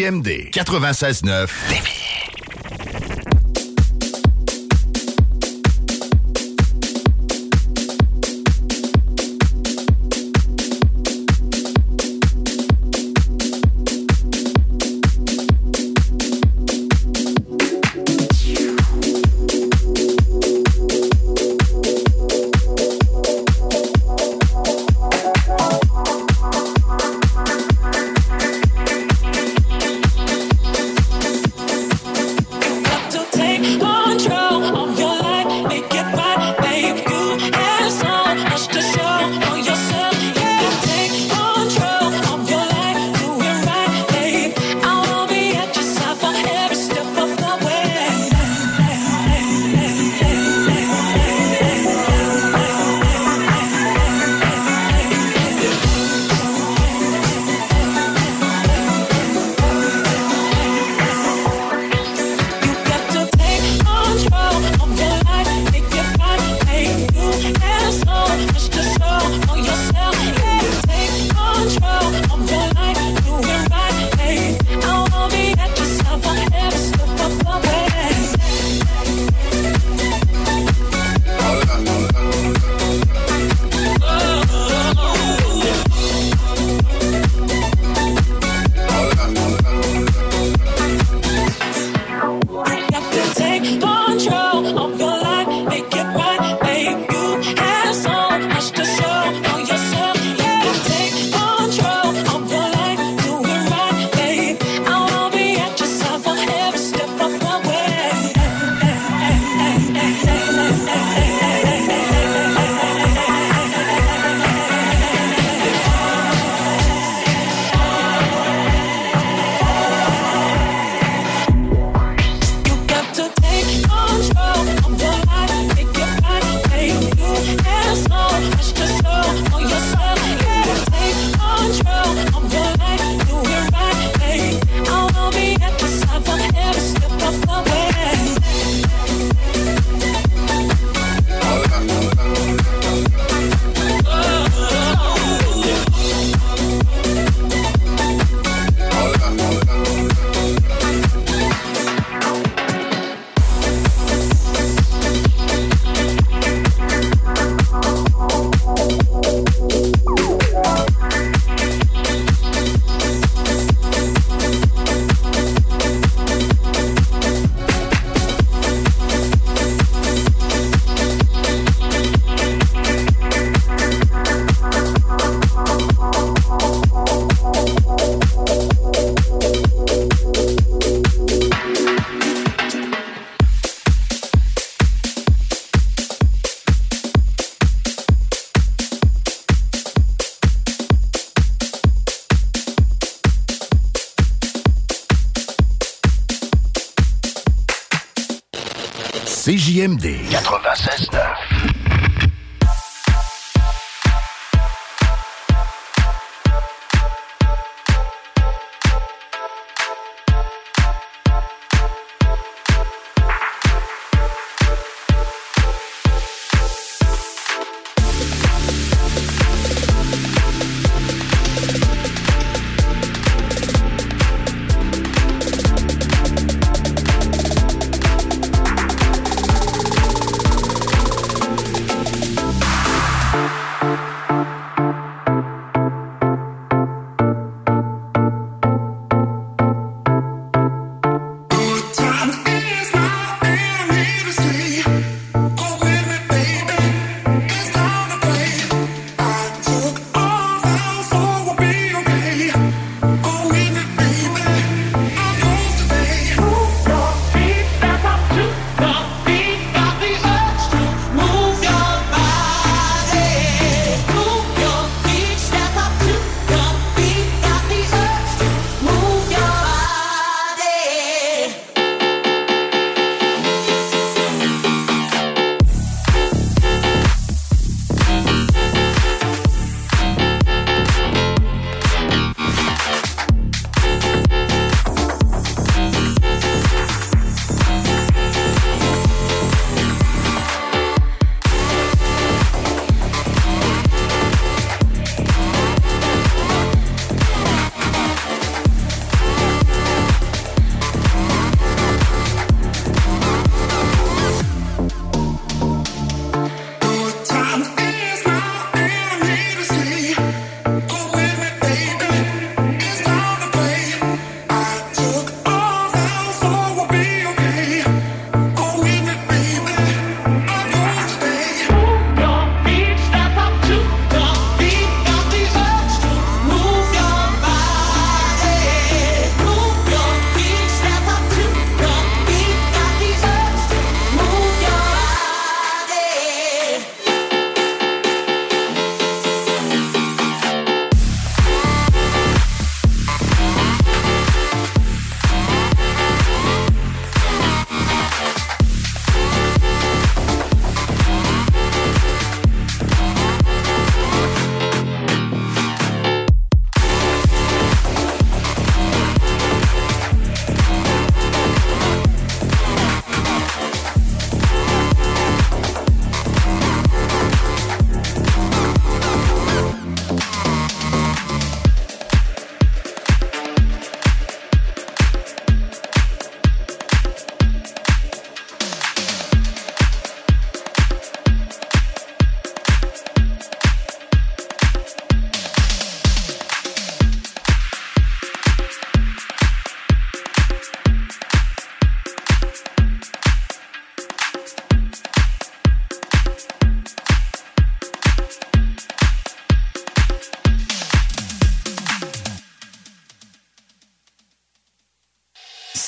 CJMD 0.00 0.50
96.9 0.52 1.99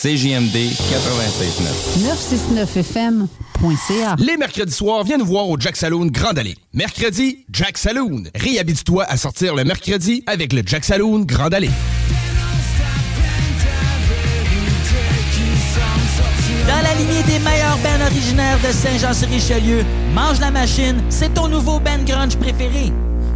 CJMD 0.03 0.57
96.9. 0.57 2.03
969fm.ca. 2.03 4.17
Les 4.19 4.37
mercredis 4.37 4.73
soirs, 4.73 5.05
viens 5.05 5.17
nous 5.17 5.25
voir 5.25 5.49
au 5.49 5.57
Jack 5.57 5.77
Saloon 5.77 6.07
Grand 6.07 6.37
Allée. 6.37 6.57
Mercredi, 6.75 7.45
Jack 7.53 7.79
Saloon. 7.79 8.25
Réhabite-toi 8.35 9.05
à 9.05 9.17
sortir 9.17 9.55
le 9.55 9.63
mercredi 9.63 10.25
avec 10.27 10.53
le 10.55 10.63
Jack 10.67 10.85
Saloon 10.85 11.21
Grand 11.21 11.55
Allée. 11.55 11.71
Dans 16.67 16.83
la 16.83 16.95
lignée 16.95 17.23
des 17.23 17.39
meilleurs 17.39 17.79
bands 17.79 18.05
originaires 18.05 18.59
de 18.59 18.73
Saint-Jean-sur-Richelieu, 18.73 19.85
Mange 20.17 20.41
la 20.41 20.51
Machine, 20.51 21.01
c'est 21.11 21.35
ton 21.35 21.47
nouveau 21.47 21.79
band 21.79 22.03
grunge 22.05 22.37
préféré. 22.39 22.91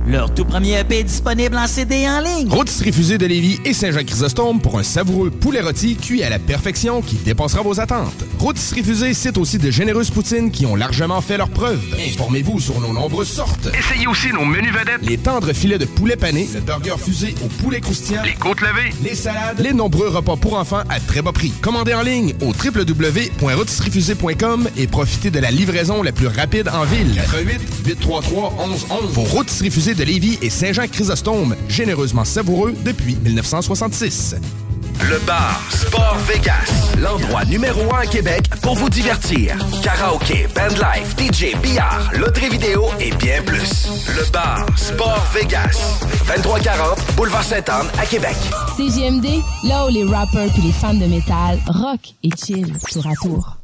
Leur 0.06 0.32
tout 0.32 0.44
premier 0.44 0.78
EP 0.78 1.00
est 1.00 1.04
disponible 1.04 1.56
en 1.56 1.66
CD 1.66 1.96
et 2.02 2.08
en 2.08 2.20
ligne. 2.20 2.48
Rôtisserie 2.48 2.92
Fusée 2.92 3.18
de 3.18 3.26
Lévis 3.26 3.58
et 3.64 3.72
Saint-Jean-Chrysostome 3.72 4.60
pour 4.60 4.78
un 4.78 4.84
savoureux 4.84 5.30
poulet 5.30 5.60
rôti 5.60 5.96
cuit 5.96 6.22
à 6.22 6.30
la 6.30 6.38
perfection 6.38 7.02
qui 7.02 7.16
dépassera 7.16 7.62
vos 7.62 7.80
attentes. 7.80 8.14
Rôtisserie 8.38 8.84
Fusée 8.84 9.12
cite 9.14 9.36
aussi 9.36 9.58
de 9.58 9.68
généreuses 9.72 10.10
poutines 10.10 10.52
qui 10.52 10.64
ont 10.64 10.76
largement 10.76 11.20
fait 11.20 11.36
leurs 11.38 11.48
preuves. 11.48 11.82
Informez-vous 12.08 12.60
sur 12.60 12.80
nos 12.80 12.92
nombreuses 12.92 13.26
sortes. 13.26 13.68
Essayez 13.76 14.06
aussi 14.06 14.28
nos 14.32 14.44
menus 14.44 14.72
vedettes. 14.72 15.00
Les 15.02 15.18
tendres 15.18 15.52
filets 15.52 15.78
de 15.78 15.86
poulet 15.86 16.14
pané, 16.14 16.46
le 16.54 16.60
burger 16.60 16.94
fusé 17.04 17.34
au 17.44 17.48
poulet 17.60 17.80
croustillant, 17.80 18.22
Les 18.22 18.34
côtes 18.34 18.60
levées. 18.60 18.92
les 19.02 19.16
salades, 19.16 19.58
les 19.58 19.72
nombreux 19.72 20.06
repas 20.08 20.36
pour 20.36 20.56
enfants 20.56 20.84
à 20.88 21.00
très 21.00 21.20
bas 21.20 21.32
prix. 21.32 21.50
Commandez 21.60 21.94
en 21.94 22.02
ligne 22.02 22.32
au 22.42 22.52
www.rôtisseriefusée.com 22.52 24.68
et 24.76 24.86
profitez 24.86 25.32
de 25.32 25.40
la 25.40 25.50
livraison 25.50 26.04
la 26.04 26.12
plus 26.12 26.28
rapide 26.28 26.68
en 26.72 26.84
ville. 26.84 27.12
88 27.16 27.60
833 27.86 28.54
1111. 28.68 29.10
Vos 29.12 29.22
rôtisseries 29.22 29.72
fusées 29.72 29.95
de 29.96 30.04
Lévis 30.04 30.38
et 30.42 30.50
Saint-Jean-Chrysostome, 30.50 31.56
généreusement 31.68 32.24
savoureux 32.24 32.74
depuis 32.84 33.16
1966. 33.16 34.36
Le 35.02 35.18
bar 35.26 35.60
Sport 35.70 36.16
Vegas, 36.26 36.94
l'endroit 36.98 37.44
numéro 37.44 37.94
un 37.94 38.00
à 38.00 38.06
Québec 38.06 38.48
pour 38.62 38.74
vous 38.74 38.88
divertir. 38.88 39.56
Karaoke, 39.82 40.48
bandlife, 40.54 41.14
DJ, 41.18 41.54
billard, 41.62 42.10
loterie 42.18 42.48
vidéo 42.48 42.86
et 42.98 43.10
bien 43.16 43.42
plus. 43.42 43.86
Le 44.08 44.30
bar 44.32 44.66
Sport 44.76 45.24
Vegas, 45.34 46.00
2340 46.26 46.98
Boulevard 47.16 47.44
Sainte-Anne 47.44 47.88
à 48.00 48.06
Québec. 48.06 48.36
CGMD, 48.76 49.42
là 49.64 49.86
où 49.86 49.90
les 49.90 50.04
rappers 50.04 50.50
puis 50.52 50.62
les 50.62 50.72
fans 50.72 50.94
de 50.94 51.06
métal 51.06 51.58
rock 51.66 52.00
et 52.22 52.30
chill 52.36 52.72
tour 52.90 53.06
à 53.06 53.14
tour. 53.22 53.56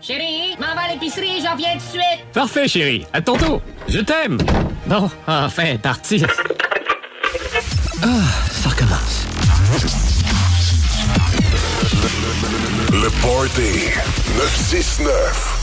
Chérie, 0.00 0.56
m'en 0.58 0.74
va 0.74 0.82
à 0.82 0.92
l'épicerie, 0.92 1.42
j'en 1.42 1.56
viens 1.56 1.72
tout 1.72 1.78
de 1.78 1.82
suite. 1.90 2.24
Parfait, 2.32 2.68
chérie. 2.68 3.06
À 3.12 3.20
ton 3.20 3.36
tour. 3.36 3.60
Je 3.88 4.00
t'aime. 4.00 4.38
Bon, 4.86 5.10
enfin, 5.26 5.76
parti. 5.76 6.24
Ah, 8.02 8.06
ça 8.50 8.68
recommence. 8.70 9.26
Le 12.92 13.10
Party 13.20 13.90
969. 14.38 15.59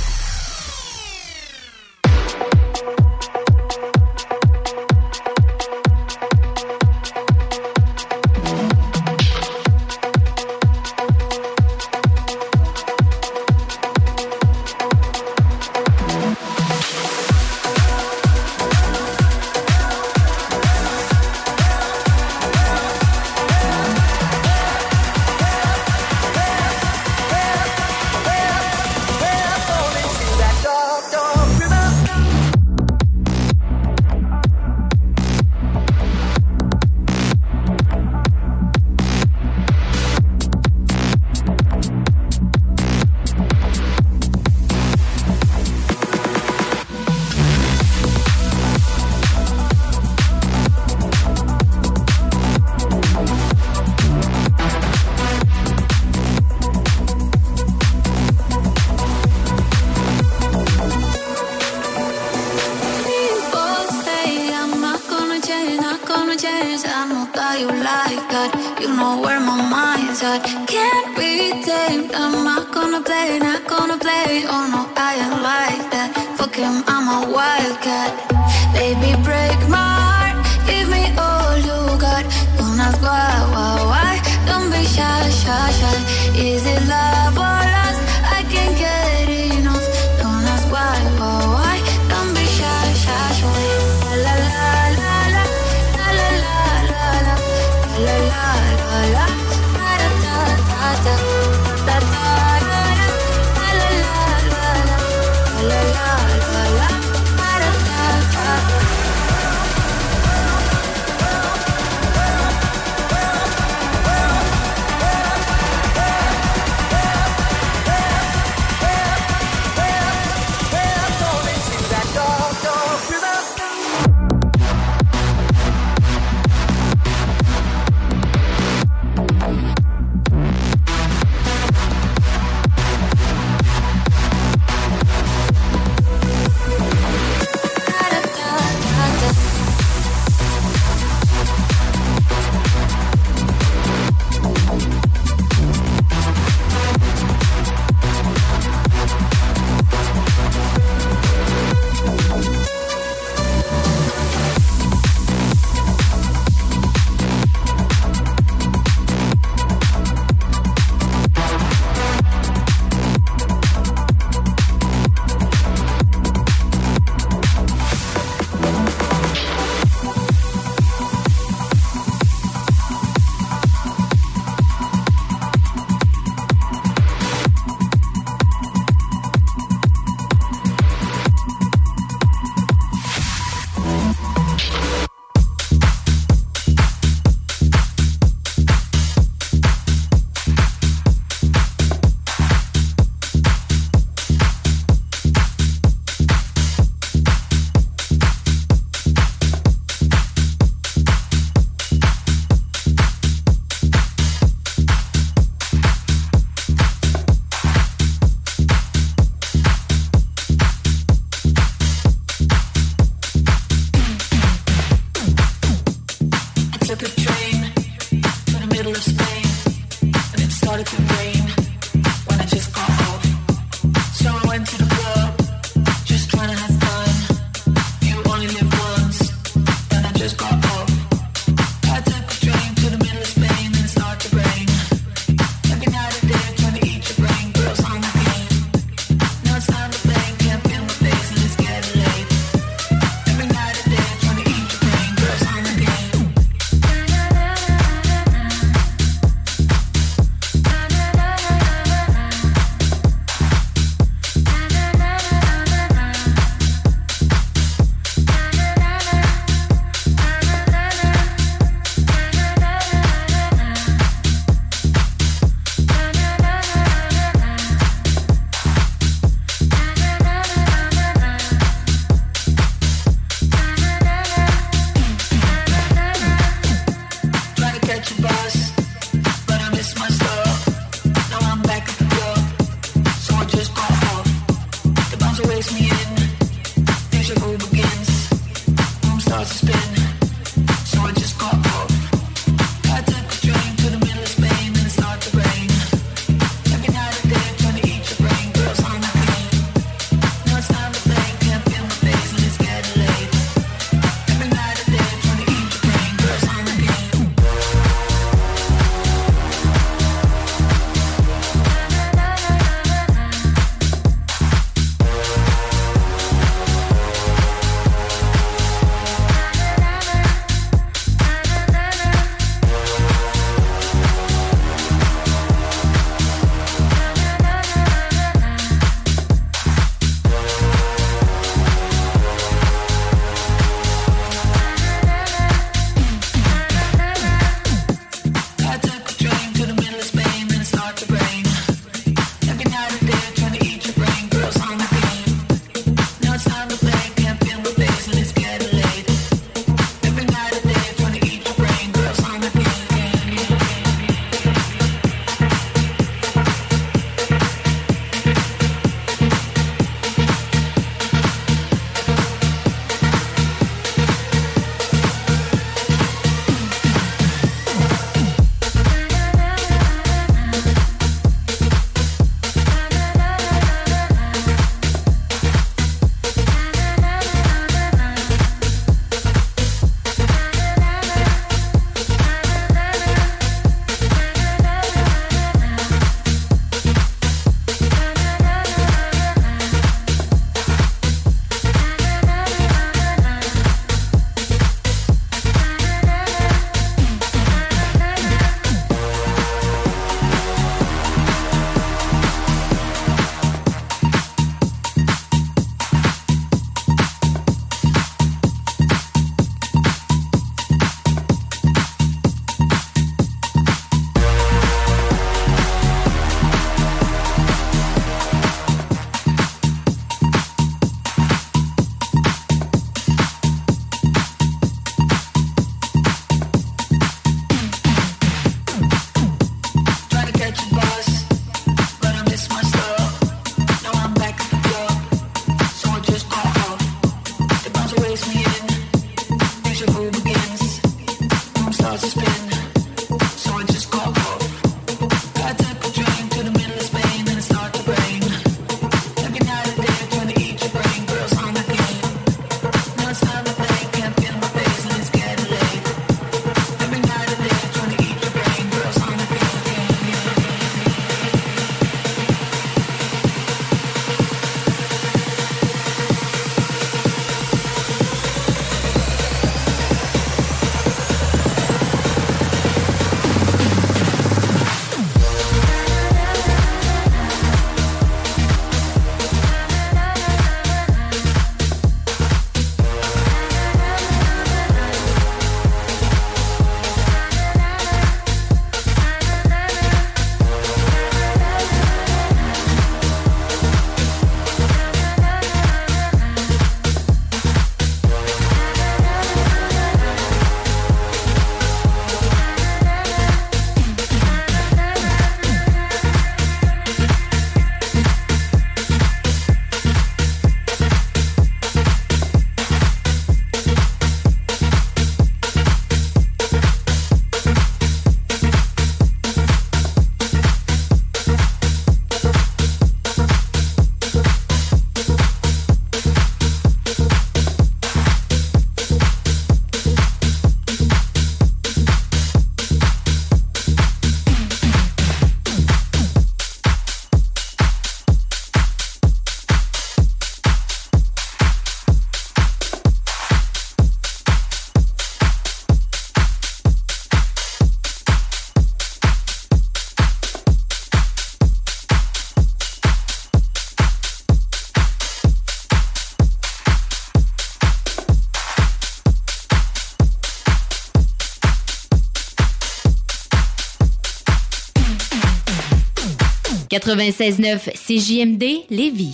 96.9 566.88 567.70
CJMD 567.76 568.44
Lévis. 568.70 569.14